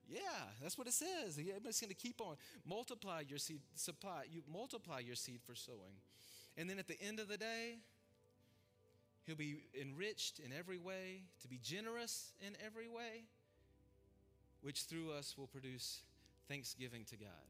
Yeah, 0.08 0.22
that's 0.62 0.76
what 0.78 0.88
it 0.88 0.94
says. 0.94 1.38
It's 1.38 1.80
going 1.80 1.90
to 1.90 1.94
keep 1.94 2.20
on 2.20 2.36
multiply 2.66 3.22
your 3.28 3.38
seed, 3.38 3.62
supply 3.76 4.24
you 4.32 4.42
multiply 4.52 5.00
your 5.00 5.16
seed 5.16 5.40
for 5.46 5.54
sowing, 5.54 6.02
and 6.58 6.68
then 6.68 6.80
at 6.80 6.88
the 6.88 7.00
end 7.00 7.20
of 7.20 7.28
the 7.28 7.38
day, 7.38 7.78
He'll 9.30 9.36
be 9.36 9.62
enriched 9.80 10.40
in 10.40 10.52
every 10.52 10.80
way, 10.80 11.22
to 11.44 11.48
be 11.48 11.60
generous 11.62 12.34
in 12.42 12.58
every 12.66 12.88
way, 12.88 13.30
which 14.64 14.86
through 14.86 15.12
us 15.12 15.36
will 15.38 15.46
produce 15.46 16.02
thanksgiving 16.48 17.06
to 17.12 17.16
God. 17.16 17.46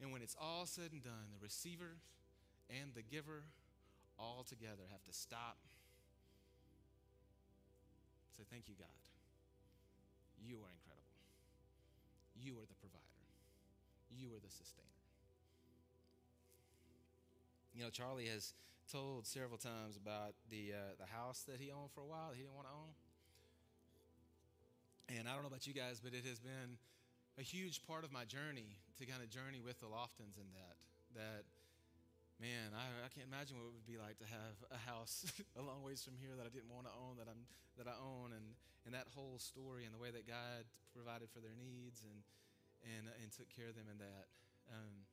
And 0.00 0.10
when 0.10 0.22
it's 0.22 0.34
all 0.40 0.64
said 0.64 0.92
and 0.92 1.04
done, 1.04 1.36
the 1.38 1.44
receiver 1.44 1.98
and 2.70 2.94
the 2.94 3.02
giver 3.02 3.42
all 4.18 4.46
together 4.48 4.88
have 4.90 5.04
to 5.04 5.12
stop. 5.12 5.58
Say, 8.38 8.44
Thank 8.50 8.66
you, 8.66 8.76
God. 8.78 8.88
You 10.42 10.54
are 10.54 10.72
incredible. 10.72 11.04
You 12.40 12.54
are 12.54 12.66
the 12.66 12.80
provider, 12.80 13.04
you 14.16 14.28
are 14.28 14.40
the 14.40 14.50
sustainer. 14.50 14.88
You 17.74 17.84
know, 17.84 17.90
Charlie 17.90 18.28
has 18.32 18.54
told 18.88 19.26
several 19.26 19.58
times 19.58 19.96
about 19.96 20.34
the, 20.50 20.72
uh, 20.72 20.96
the 20.98 21.06
house 21.06 21.44
that 21.44 21.60
he 21.60 21.70
owned 21.70 21.92
for 21.92 22.00
a 22.00 22.08
while 22.08 22.32
that 22.32 22.36
he 22.36 22.42
didn't 22.42 22.56
want 22.56 22.68
to 22.68 22.74
own. 22.74 22.92
And 25.08 25.28
I 25.28 25.32
don't 25.32 25.44
know 25.44 25.52
about 25.52 25.68
you 25.68 25.72
guys, 25.72 26.00
but 26.00 26.12
it 26.12 26.24
has 26.24 26.40
been 26.40 26.76
a 27.38 27.44
huge 27.44 27.84
part 27.86 28.04
of 28.04 28.12
my 28.12 28.24
journey 28.24 28.76
to 28.98 29.06
kind 29.06 29.22
of 29.22 29.30
journey 29.30 29.60
with 29.60 29.80
the 29.80 29.88
Loftons 29.88 30.36
in 30.36 30.48
that. 30.52 30.76
That 31.16 31.44
man, 32.36 32.76
I, 32.76 33.06
I, 33.06 33.08
can't 33.08 33.24
imagine 33.24 33.56
what 33.56 33.70
it 33.70 33.74
would 33.74 33.88
be 33.88 33.96
like 33.96 34.20
to 34.20 34.28
have 34.28 34.56
a 34.68 34.80
house 34.84 35.24
a 35.60 35.62
long 35.62 35.80
ways 35.80 36.04
from 36.04 36.20
here 36.20 36.36
that 36.36 36.44
I 36.44 36.52
didn't 36.52 36.68
want 36.68 36.84
to 36.86 36.94
own 36.94 37.16
that 37.16 37.26
I'm 37.30 37.48
that 37.80 37.88
I 37.88 37.96
own, 37.96 38.36
and 38.36 38.58
and 38.84 38.92
that 38.92 39.08
whole 39.14 39.40
story 39.40 39.88
and 39.88 39.94
the 39.94 40.02
way 40.02 40.12
that 40.12 40.28
God 40.28 40.66
provided 40.92 41.30
for 41.32 41.40
their 41.40 41.56
needs 41.56 42.04
and 42.04 42.20
and 42.84 43.08
and 43.22 43.32
took 43.32 43.48
care 43.48 43.70
of 43.70 43.78
them 43.78 43.88
in 43.88 43.98
that. 44.02 44.26
Um, 44.68 45.08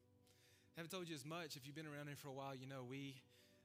haven't 0.76 0.92
told 0.92 1.08
you 1.08 1.16
as 1.16 1.24
much. 1.24 1.56
If 1.56 1.64
you've 1.64 1.78
been 1.78 1.88
around 1.88 2.12
here 2.12 2.20
for 2.20 2.28
a 2.28 2.36
while, 2.36 2.52
you 2.52 2.68
know 2.68 2.84
we 2.84 3.16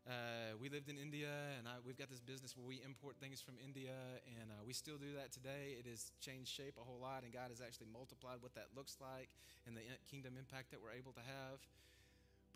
uh, 0.08 0.56
we 0.56 0.72
lived 0.72 0.88
in 0.88 0.96
India, 0.96 1.28
and 1.60 1.68
I, 1.68 1.76
we've 1.84 1.98
got 1.98 2.08
this 2.08 2.24
business 2.24 2.56
where 2.56 2.64
we 2.64 2.80
import 2.80 3.20
things 3.20 3.44
from 3.44 3.60
India, 3.60 3.92
and 4.40 4.48
uh, 4.48 4.64
we 4.64 4.72
still 4.72 4.96
do 4.96 5.12
that 5.20 5.28
today. 5.28 5.76
It 5.76 5.84
has 5.84 6.12
changed 6.24 6.48
shape 6.48 6.80
a 6.80 6.84
whole 6.84 6.96
lot, 6.96 7.22
and 7.22 7.32
God 7.32 7.52
has 7.52 7.60
actually 7.60 7.92
multiplied 7.92 8.40
what 8.40 8.56
that 8.56 8.72
looks 8.72 8.96
like 8.96 9.28
and 9.68 9.76
the 9.76 9.84
kingdom 10.08 10.40
impact 10.40 10.72
that 10.72 10.80
we're 10.80 10.96
able 10.96 11.12
to 11.12 11.24
have. 11.24 11.60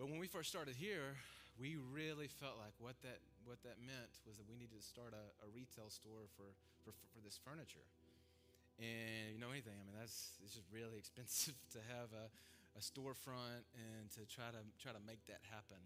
But 0.00 0.08
when 0.08 0.16
we 0.18 0.26
first 0.26 0.48
started 0.48 0.74
here, 0.74 1.20
we 1.60 1.76
really 1.76 2.26
felt 2.26 2.58
like 2.58 2.74
what 2.82 2.98
that 3.06 3.22
what 3.46 3.62
that 3.62 3.78
meant 3.78 4.10
was 4.26 4.40
that 4.40 4.48
we 4.48 4.56
needed 4.56 4.74
to 4.74 4.82
start 4.82 5.14
a, 5.14 5.24
a 5.44 5.48
retail 5.54 5.92
store 5.92 6.26
for, 6.34 6.48
for 6.82 6.90
for 7.12 7.20
this 7.22 7.38
furniture. 7.38 7.86
And 8.82 9.30
you 9.30 9.38
know 9.38 9.54
anything? 9.54 9.78
I 9.78 9.84
mean, 9.86 9.94
that's 9.94 10.34
it's 10.42 10.56
just 10.56 10.66
really 10.74 10.98
expensive 11.02 11.54
to 11.76 11.80
have 11.94 12.10
a, 12.10 12.26
a 12.74 12.82
storefront 12.82 13.68
and 13.76 14.10
to 14.18 14.26
try 14.26 14.50
to 14.50 14.62
try 14.82 14.90
to 14.90 15.02
make 15.06 15.22
that 15.30 15.44
happen. 15.46 15.78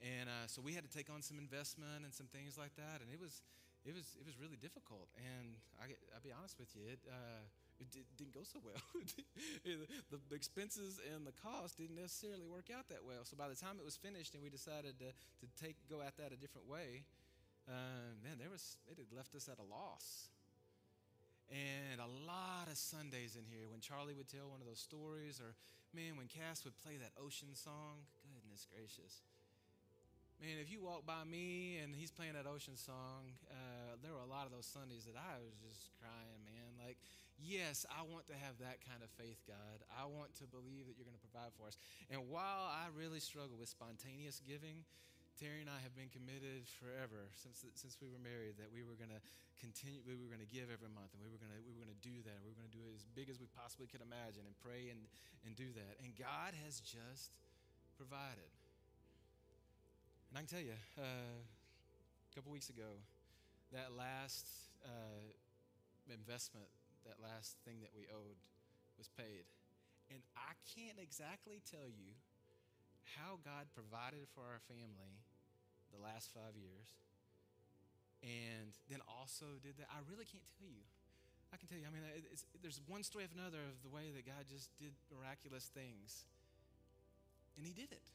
And 0.00 0.32
uh, 0.32 0.48
so 0.48 0.64
we 0.64 0.72
had 0.72 0.84
to 0.88 0.92
take 0.92 1.12
on 1.12 1.20
some 1.20 1.36
investment 1.36 2.08
and 2.08 2.12
some 2.12 2.24
things 2.32 2.56
like 2.56 2.72
that, 2.80 3.04
and 3.04 3.12
it 3.12 3.20
was, 3.20 3.44
it 3.84 3.92
was, 3.92 4.16
it 4.16 4.24
was 4.24 4.40
really 4.40 4.56
difficult. 4.56 5.12
And 5.20 5.60
I, 5.76 5.92
will 5.92 6.24
be 6.24 6.32
honest 6.32 6.56
with 6.56 6.72
you, 6.72 6.88
it, 6.88 7.04
uh, 7.04 7.44
it 7.76 7.92
did, 7.92 8.08
not 8.16 8.32
go 8.32 8.44
so 8.44 8.64
well. 8.64 8.80
the, 10.08 10.36
expenses 10.36 11.00
and 11.04 11.28
the 11.28 11.36
cost 11.44 11.76
didn't 11.76 12.00
necessarily 12.00 12.48
work 12.48 12.72
out 12.72 12.88
that 12.88 13.04
well. 13.04 13.28
So 13.28 13.36
by 13.36 13.52
the 13.52 13.56
time 13.56 13.76
it 13.76 13.84
was 13.84 13.96
finished 13.96 14.32
and 14.32 14.40
we 14.40 14.48
decided 14.48 14.96
to, 15.04 15.12
to 15.12 15.46
take 15.60 15.76
go 15.88 16.00
at 16.00 16.16
that 16.16 16.32
a 16.32 16.38
different 16.40 16.64
way, 16.64 17.04
uh, 17.68 18.16
man, 18.24 18.40
there 18.40 18.48
was 18.48 18.80
it 18.88 18.96
had 18.96 19.12
left 19.12 19.36
us 19.36 19.52
at 19.52 19.60
a 19.60 19.66
loss. 19.68 20.32
And 21.52 22.00
a 22.00 22.08
lot 22.24 22.72
of 22.72 22.78
Sundays 22.78 23.36
in 23.36 23.44
here 23.44 23.68
when 23.68 23.84
Charlie 23.84 24.14
would 24.14 24.32
tell 24.32 24.48
one 24.48 24.64
of 24.64 24.68
those 24.70 24.80
stories, 24.80 25.42
or 25.44 25.52
man, 25.92 26.16
when 26.16 26.30
Cass 26.30 26.64
would 26.64 26.78
play 26.80 26.96
that 26.96 27.12
ocean 27.20 27.52
song, 27.52 28.06
goodness 28.32 28.64
gracious 28.70 29.20
man, 30.40 30.56
if 30.56 30.72
you 30.72 30.80
walk 30.80 31.04
by 31.04 31.20
me 31.28 31.76
and 31.84 31.92
he's 31.92 32.08
playing 32.08 32.32
that 32.32 32.48
ocean 32.48 32.74
song, 32.74 33.36
uh, 33.52 34.00
there 34.00 34.16
were 34.16 34.24
a 34.24 34.32
lot 34.32 34.48
of 34.48 34.52
those 34.56 34.64
Sundays 34.64 35.04
that 35.04 35.20
I 35.20 35.36
was 35.36 35.52
just 35.60 35.92
crying, 36.00 36.40
man. 36.48 36.80
Like, 36.80 36.96
yes, 37.36 37.84
I 37.92 38.08
want 38.08 38.24
to 38.32 38.36
have 38.40 38.56
that 38.64 38.80
kind 38.80 39.04
of 39.04 39.12
faith, 39.20 39.44
God. 39.44 39.84
I 39.92 40.08
want 40.08 40.32
to 40.40 40.48
believe 40.48 40.88
that 40.88 40.96
you're 40.96 41.04
going 41.04 41.20
to 41.20 41.26
provide 41.28 41.52
for 41.60 41.68
us. 41.68 41.76
And 42.08 42.32
while 42.32 42.72
I 42.72 42.88
really 42.96 43.20
struggle 43.20 43.60
with 43.60 43.68
spontaneous 43.68 44.40
giving, 44.40 44.88
Terry 45.36 45.60
and 45.60 45.68
I 45.72 45.80
have 45.84 45.92
been 45.92 46.12
committed 46.12 46.68
forever 46.68 47.32
since 47.32 47.64
since 47.72 47.96
we 47.96 48.12
were 48.12 48.20
married 48.20 48.60
that 48.60 48.68
we 48.68 48.84
were 48.84 48.92
going 48.92 49.08
to 49.08 49.22
continue. 49.56 50.04
We 50.04 50.12
were 50.12 50.28
going 50.28 50.44
to 50.44 50.52
give 50.52 50.68
every 50.68 50.92
month, 50.92 51.16
and 51.16 51.20
we 51.24 51.32
were 51.32 51.40
going 51.40 51.48
to 51.48 51.60
we 51.64 51.72
were 51.72 51.80
going 51.80 51.96
to 51.96 52.04
do 52.04 52.20
that. 52.28 52.44
We 52.44 52.52
were 52.52 52.60
going 52.60 52.68
to 52.68 52.76
do 52.76 52.84
it 52.84 52.92
as 52.92 53.08
big 53.16 53.32
as 53.32 53.40
we 53.40 53.48
possibly 53.48 53.88
could 53.88 54.04
imagine, 54.04 54.44
and 54.44 54.52
pray 54.60 54.92
and 54.92 55.00
and 55.48 55.56
do 55.56 55.72
that. 55.72 55.96
And 56.04 56.12
God 56.12 56.52
has 56.60 56.84
just 56.84 57.32
provided. 57.96 58.52
And 60.30 60.38
I 60.38 60.46
can 60.46 60.50
tell 60.50 60.62
you, 60.62 60.78
uh, 60.94 61.42
a 61.42 62.30
couple 62.34 62.54
weeks 62.54 62.70
ago, 62.70 63.02
that 63.74 63.98
last 63.98 64.46
uh, 64.86 65.26
investment, 66.06 66.70
that 67.02 67.18
last 67.18 67.58
thing 67.66 67.82
that 67.82 67.90
we 67.90 68.06
owed, 68.14 68.38
was 68.94 69.10
paid. 69.18 69.42
And 70.14 70.22
I 70.38 70.54
can't 70.70 71.02
exactly 71.02 71.58
tell 71.66 71.90
you 71.90 72.14
how 73.18 73.42
God 73.42 73.66
provided 73.74 74.30
for 74.30 74.46
our 74.46 74.62
family 74.70 75.18
the 75.90 75.98
last 75.98 76.30
five 76.30 76.54
years 76.54 76.86
and 78.22 78.70
then 78.86 79.00
also 79.08 79.58
did 79.64 79.80
that. 79.80 79.88
I 79.90 80.04
really 80.06 80.28
can't 80.28 80.44
tell 80.60 80.68
you. 80.68 80.84
I 81.50 81.58
can 81.58 81.66
tell 81.66 81.80
you, 81.80 81.88
I 81.88 81.92
mean, 81.92 82.06
there's 82.62 82.78
one 82.86 83.02
story 83.02 83.26
after 83.26 83.34
another 83.34 83.58
of 83.66 83.82
the 83.82 83.90
way 83.90 84.14
that 84.14 84.22
God 84.22 84.46
just 84.46 84.70
did 84.78 84.94
miraculous 85.10 85.66
things. 85.74 86.22
And 87.58 87.66
He 87.66 87.74
did 87.74 87.90
it. 87.90 88.06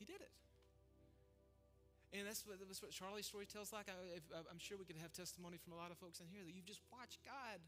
He 0.00 0.04
did 0.04 0.18
it. 0.18 0.34
And 2.10 2.26
that's 2.26 2.42
what, 2.42 2.58
that's 2.58 2.82
what 2.82 2.90
Charlie's 2.90 3.30
story 3.30 3.46
tells 3.46 3.70
like. 3.70 3.86
I, 3.86 3.94
am 4.50 4.58
sure 4.58 4.74
we 4.74 4.84
could 4.84 4.98
have 4.98 5.14
testimony 5.14 5.62
from 5.62 5.72
a 5.72 5.78
lot 5.78 5.94
of 5.94 5.98
folks 6.02 6.18
in 6.18 6.26
here 6.26 6.42
that 6.42 6.50
you've 6.50 6.66
just 6.66 6.82
watched 6.90 7.22
God 7.22 7.62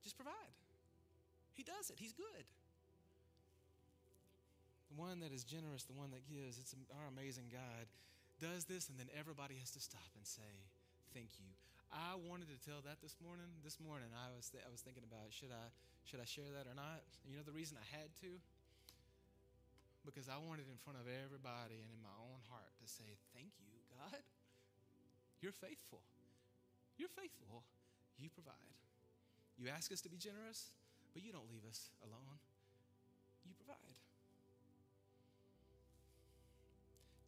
just 0.00 0.16
provide. 0.16 0.56
He 1.52 1.62
does 1.62 1.92
it, 1.92 2.00
He's 2.00 2.16
good. 2.16 2.48
The 4.88 4.96
one 4.96 5.20
that 5.20 5.32
is 5.32 5.44
generous, 5.44 5.84
the 5.84 5.96
one 5.96 6.12
that 6.12 6.24
gives, 6.28 6.56
it's 6.56 6.72
our 6.96 7.08
amazing 7.08 7.48
God 7.52 7.88
does 8.40 8.64
this, 8.64 8.88
and 8.88 8.96
then 8.96 9.08
everybody 9.16 9.56
has 9.60 9.72
to 9.76 9.80
stop 9.80 10.10
and 10.16 10.24
say, 10.24 10.52
Thank 11.12 11.36
you. 11.36 11.48
I 11.92 12.16
wanted 12.16 12.48
to 12.48 12.56
tell 12.64 12.80
that 12.88 13.04
this 13.04 13.20
morning. 13.20 13.52
This 13.60 13.76
morning, 13.76 14.08
I 14.16 14.32
was, 14.32 14.48
th- 14.48 14.64
I 14.64 14.72
was 14.72 14.80
thinking 14.80 15.04
about 15.04 15.28
should 15.28 15.52
I, 15.52 15.68
should 16.08 16.24
I 16.24 16.28
share 16.28 16.48
that 16.56 16.64
or 16.64 16.72
not? 16.72 17.04
You 17.28 17.36
know 17.36 17.44
the 17.44 17.52
reason 17.52 17.76
I 17.76 17.84
had 17.92 18.08
to? 18.24 18.40
Because 20.04 20.26
I 20.26 20.38
wanted 20.38 20.66
in 20.66 20.78
front 20.82 20.98
of 20.98 21.06
everybody 21.06 21.78
and 21.78 21.90
in 21.90 22.00
my 22.02 22.14
own 22.18 22.42
heart 22.50 22.70
to 22.82 22.86
say, 22.86 23.06
Thank 23.34 23.54
you, 23.62 23.72
God. 23.94 24.22
You're 25.40 25.54
faithful. 25.54 26.02
You're 26.98 27.10
faithful. 27.10 27.66
You 28.18 28.30
provide. 28.30 28.76
You 29.58 29.66
ask 29.70 29.90
us 29.90 30.00
to 30.02 30.10
be 30.10 30.16
generous, 30.16 30.70
but 31.14 31.22
you 31.22 31.32
don't 31.32 31.50
leave 31.50 31.66
us 31.68 31.90
alone. 32.02 32.38
You 33.46 33.54
provide. 33.58 33.98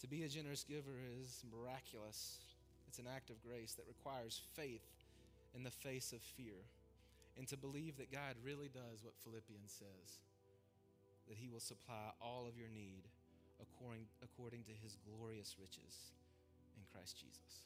To 0.03 0.07
be 0.07 0.23
a 0.23 0.29
generous 0.29 0.65
giver 0.65 1.01
is 1.19 1.43
miraculous. 1.51 2.39
It's 2.87 2.99
an 2.99 3.07
act 3.11 3.31
of 3.31 3.43
grace 3.43 3.75
that 3.75 3.87
requires 3.89 4.43
faith 4.55 4.85
in 5.55 5.65
the 5.65 5.71
face 5.71 6.13
of 6.13 6.21
fear 6.23 6.63
and 7.39 7.49
to 7.49 7.57
believe 7.57 7.97
that 7.99 8.13
God 8.13 8.37
really 8.45 8.69
does 8.69 9.03
what 9.03 9.15
Philippians 9.25 9.73
says 9.73 10.19
that 11.29 11.37
he 11.37 11.49
will 11.49 11.61
supply 11.61 12.13
all 12.21 12.47
of 12.47 12.57
your 12.57 12.69
need 12.69 13.09
according, 13.61 14.07
according 14.23 14.65
to 14.65 14.75
his 14.83 14.97
glorious 15.05 15.57
riches 15.59 16.15
in 16.77 16.83
Christ 16.93 17.19
Jesus. 17.19 17.65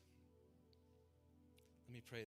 Let 1.88 1.92
me 1.94 2.02
pray. 2.04 2.16